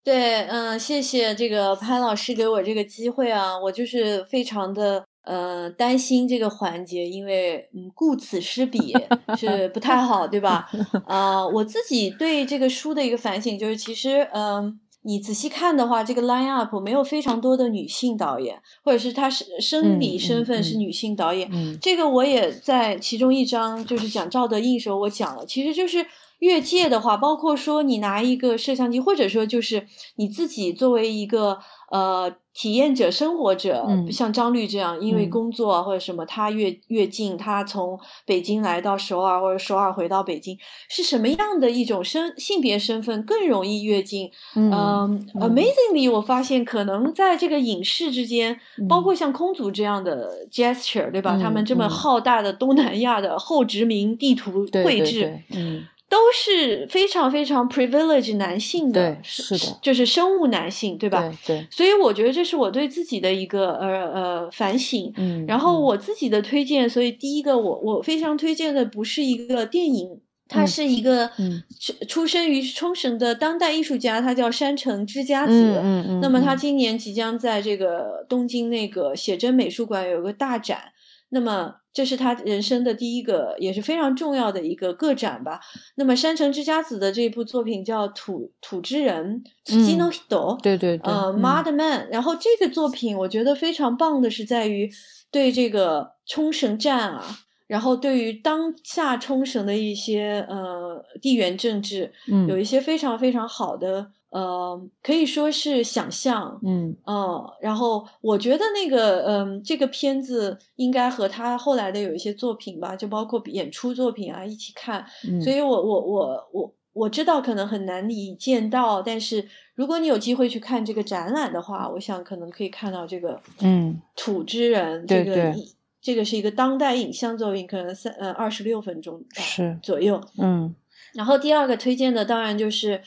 [0.06, 8.94] 对，嗯，谢谢这个潘老师给我这个机会啊，我就是非常的呃担心这个环节，因为嗯顾此失彼
[9.36, 10.70] 是不太好，对吧？
[11.08, 14.78] 呃， 我自己对这个书的一个反省就是，其实嗯。
[15.08, 26.04] 你仔细看的话，这个 line up 没有非常多的女性导演，或者是她是生理嗯身份嗯是女性导演，嗯这个我也在其中一章就是讲赵德胤时候我讲了，其实就是
[26.38, 29.86] 越界的话，包括说你拿一个摄像机，或者说就是
[30.16, 31.58] 你自己作为一个
[31.90, 34.10] 呃体验者、生活者，嗯。
[34.12, 35.30] 像张律这样，因为嗯。
[35.30, 40.58] 工作啊或者什么，他越越境，他从北京来到首尔，或者首尔回到北京，
[40.88, 44.30] 是什么样的一种身性别身份更容易越境？
[44.54, 48.58] 嗯，amazingly，我发现可能在这个影视之间，
[48.88, 49.02] 包嗯。
[49.02, 51.38] 括像空族这样的 gesture，对吧？
[51.40, 51.90] 他们嗯这么嗯。
[51.90, 61.20] 浩大的东南亚的后殖民地图对对绘制，对嗯都是非常非常 privilege 男性的，对是的就是生物男性，对吧？
[61.44, 65.12] 对对，所以我觉得这是我对自己的一个呃呃反省。
[65.16, 75.52] 嗯，然后嗯我自己的推荐，所以第一个我我非常推荐的不是一个电影，它嗯是一个嗯出出生于冲绳的当代艺术家，他叫山城之家子。
[75.52, 80.92] 嗯嗯嗯，那么他嗯今年即将在这个东京那个写真美术馆有个大展，
[81.30, 85.60] 那么这是他人生的第一个，也是非常重要的一个个展吧。
[85.96, 89.42] 那么山城之家子的这部作品叫《土土之人》
[89.74, 92.08] 嗯 （Tsukino Hito），对对对，呃嗯，Mud Man。
[92.10, 94.90] 然后这个作品我觉得非常棒的是在于
[95.30, 97.24] 对这个冲绳站啊，
[97.66, 106.60] 然后对于当下冲绳的一些呃地缘政治，嗯有一些非常非常好的呃，可以说是想象。
[106.62, 115.06] 嗯嗯，然后我觉得那个，嗯，这个片子应该和他后来的有一些作品吧，就包括演出作品啊一起看。
[115.26, 130.20] 嗯，所以我我我我我知道可能很难以见到，但是如果你有机会去看这个展览的话，我想可能可以看到这个嗯土之人，这个一这个是一个当代影像作品，可能三呃二十六分钟是左右。
[130.38, 130.74] 嗯
[131.14, 133.00] 然后第二个推荐的当然就是，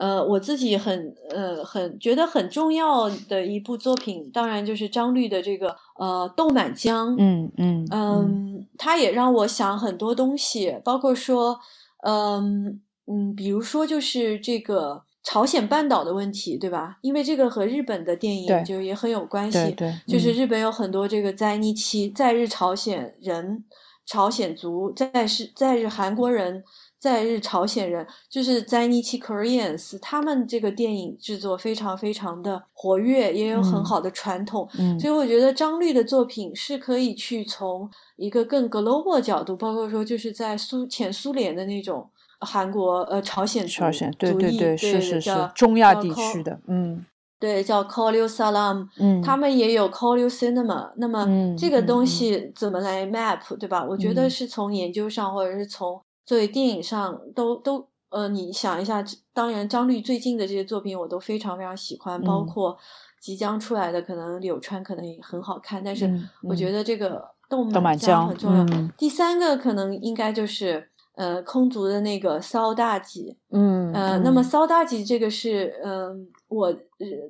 [0.00, 7.12] 呃，我自己很呃很觉得很重要的一部作品，当然就是张律的这个呃《豆满江》。
[7.18, 11.60] 嗯嗯嗯，它也让我想很多东西，包括说，
[12.02, 16.96] 嗯嗯，比如说就是这个朝鲜半岛的问题，对吧？
[17.02, 19.70] 因为这个和日本的电影就也很有关系。
[19.72, 23.62] 对，就是日本有很多这个在逆期在日朝鲜人、
[24.06, 26.64] 朝鲜族、在日在日韩国人。
[27.00, 34.68] 在日朝鲜人就是在尼奇 Koreans，他们这个电影制作非常非常的活跃，也有很好的传统。
[34.78, 42.06] 嗯，所以我觉得张律的作品是可以去从一个更 global 角度，包括说就是在苏前苏联的那种
[42.40, 47.04] 韩国呃朝鲜朝鲜对对对是是是中亚地区的嗯
[47.38, 53.82] 对叫 k o l u Salam，嗯，他们也有 k o l u Cinema，那么这个东西怎么来 map 对吧？
[53.82, 55.98] 我觉得是从研究上或者是从
[56.30, 59.04] 作为电影上都都呃，你想一下，
[59.34, 62.78] 当然张律最近的这些作品我都非常非常喜欢，包括
[63.20, 66.08] 即将出来的可能柳川可能也很好看，但是
[66.44, 68.64] 我觉得这个豆满江很重要。
[68.96, 76.72] 第三个可能应该就是呃空族的那个骚大吉，嗯呃，那么骚大吉这个是嗯我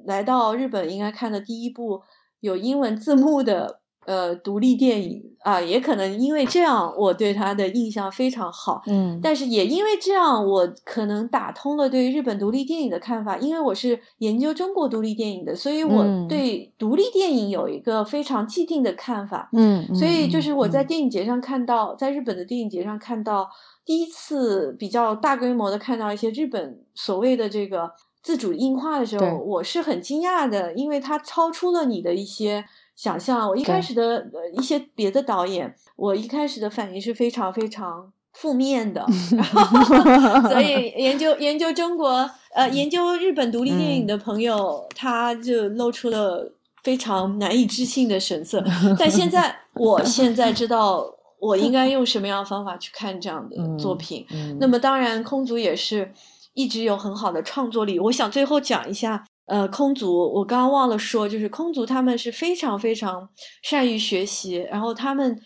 [0.04, 2.02] 来到日本应该看的第一部
[2.40, 3.80] 有英文字幕的。
[4.10, 8.82] 呃，独立电影啊，也可能因为这样，我对他的印象非常好。
[8.88, 13.38] 嗯，但是也因为这样，我可能打通了对日本独立电影的看法。
[13.38, 19.48] 因为我是研究中国独立电影的，所以我对独立电影有一个非常既定的看法。
[19.52, 23.48] 嗯，所以就是我在电影节上看到，在日本的电影节上看到
[23.84, 27.92] 第一次比较大规模的看到一些日本所谓的这个
[28.24, 32.64] 自主映画的时候，我是很惊讶的，因为它超出了你的一些。
[33.00, 39.02] 想象我一开始的呃一些别的导演，我一开始的反应是非常非常负面的，
[40.52, 46.52] 所以研究研究中国呃研究日本独立电影的朋友，他就露出了
[46.82, 48.62] 非常难以置信的神色。
[48.98, 54.26] 但现在我现在知道我应该用什么样的方法去看这样的作品。
[54.58, 56.12] 那么当然，空竹也是
[56.52, 57.98] 一直有很好的创作力。
[57.98, 59.24] 我想最后讲一下。
[59.50, 63.28] 呃，空族，我刚刚忘了说，就是空族他们是非常非常
[63.62, 65.36] 善于学习，然后他们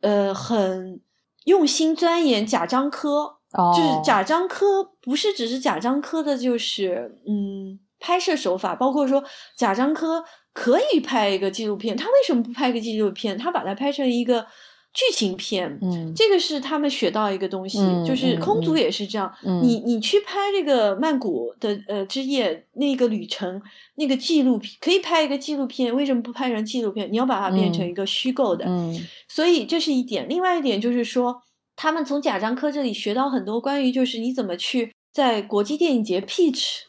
[0.00, 1.00] 呃很
[1.44, 3.36] 用心钻研贾樟柯，
[3.76, 9.22] 就是贾樟柯不是只是贾樟柯的，就是嗯拍摄手法，包括说
[9.56, 13.38] 贾樟柯可以拍一个纪录片，他为什么不拍个纪录片？
[13.38, 14.44] 他把它拍成一个。
[14.92, 19.32] 剧情片，嗯，这个是他们学到一个东西，就是空族也是这样。
[19.62, 23.60] 你你去拍这个曼谷的呃之夜那个旅程，
[23.94, 27.10] 那个纪录片可以拍一个纪录片，为什么不拍成纪录片？
[27.10, 28.66] 你要把它变成一个虚构的。
[28.66, 28.94] 嗯，
[29.28, 30.28] 所以这是一点。
[30.28, 31.42] 另外一点就是说，
[31.74, 36.82] 他们从贾樟柯这里学到很多关于就是你怎么去在国际电影节 pitch。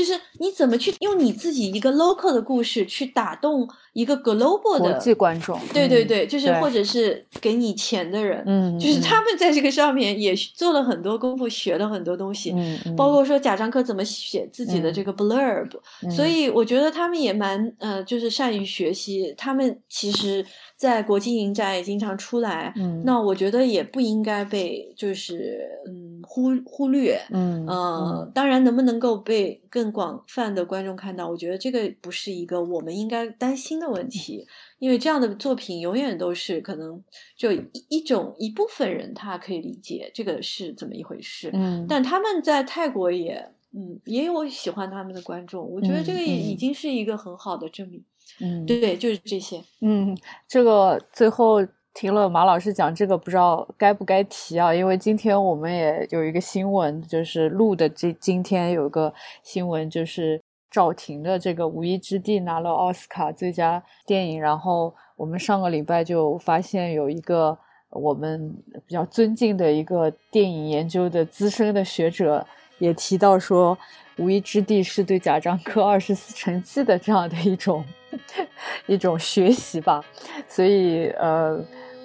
[0.00, 5.60] 就是你怎么去用你自己一个 local 的故事去打动一个 global 的国际观众？
[5.74, 15.68] 对对对，就是或者是给你钱的人，嗯，就是他们在这个上面也做了很多功夫，学了很多东西，嗯，包括说贾樟柯怎么写自己的这个 blurb，
[16.10, 19.34] 所以我觉得他们也蛮呃，就是善于学习。
[19.36, 20.46] 他们其实。
[20.80, 34.44] 在国际影展也经常出来，嗯，那我觉得也不应该被就是嗯忽忽略，嗯呃，当然能不能够被更广泛的观众看到，我觉得这个不是一个我们应该担心的问题，
[34.80, 37.02] 因为这样的作品永远都是可能
[37.36, 48.04] 就一一种一部分人他可以理解这个是怎么一回事，嗯，但他们在泰国也嗯也有喜欢他们的观众，我觉得这个已经是一个很好的证明。
[48.40, 49.62] 嗯，对对，就是这些。
[49.80, 50.16] 嗯，
[50.46, 51.56] 这个最后
[52.00, 54.72] 听了马老师讲这个，不知道该不该提啊？
[54.72, 59.12] 因为今天我们也有一个新闻，就是录的这今天有个
[59.42, 60.40] 新闻，就是
[60.70, 64.40] 赵婷的这个《无依之地》拿了奥斯卡最佳电影。
[64.40, 67.58] 然后我们上个礼拜就发现有一个
[67.90, 68.50] 我们
[68.86, 72.46] 比较尊敬的一个电影研究的资深的学者
[72.78, 73.76] 也提到说，
[74.24, 77.84] 《无依之地》是对贾樟柯《二十四城记》的这样的一种。
[78.88, 80.04] 一种学习吧，
[80.48, 81.64] 所以呃，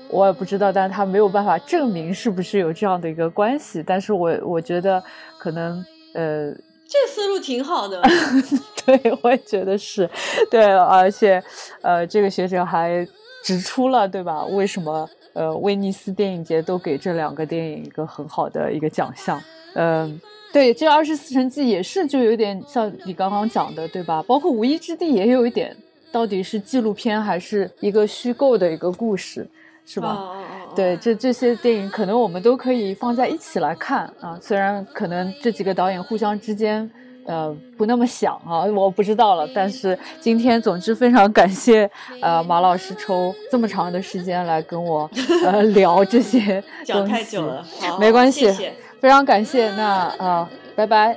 [0.10, 3.84] 我也不知道，但是他没有办法证明是不是有这样的一个关系。
[3.86, 5.04] 但是我我觉得
[5.38, 5.84] 可能
[6.14, 6.52] 呃，
[6.88, 8.02] 这思路挺好的，
[8.86, 10.10] 对我也觉得是
[10.50, 11.44] 对，而且
[11.82, 13.06] 呃，这个学者还
[13.44, 14.46] 指出了，对吧？
[14.46, 19.42] 为什么呃，威尼斯电影节都给这两个电影一个很好的一个奖项？
[19.74, 20.22] 嗯。
[20.54, 24.24] 对，这《二十四城记》也是，就有点像你刚刚讲的，对吧？
[24.26, 25.76] 包括《无依之地》也有一点，
[26.14, 29.46] 到底是纪录片还是一个虚构的一个故事，
[29.86, 30.34] 是吧？
[30.76, 34.38] 对，这这些电影可能我们都可以放在一起来看啊。
[34.42, 36.90] 虽然可能这几个导演互相之间
[37.26, 39.48] 呃不那么想啊，我不知道了。
[39.54, 41.90] 但是今天，总之非常感谢
[42.20, 45.10] 呃马老师抽这么长的时间来跟我
[45.46, 47.66] 呃聊这些 讲太久了，
[48.00, 49.70] 没关系，谢谢非常感谢。
[49.76, 51.16] 那呃，拜拜。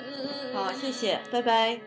[0.55, 1.79] 好，谢谢，拜拜。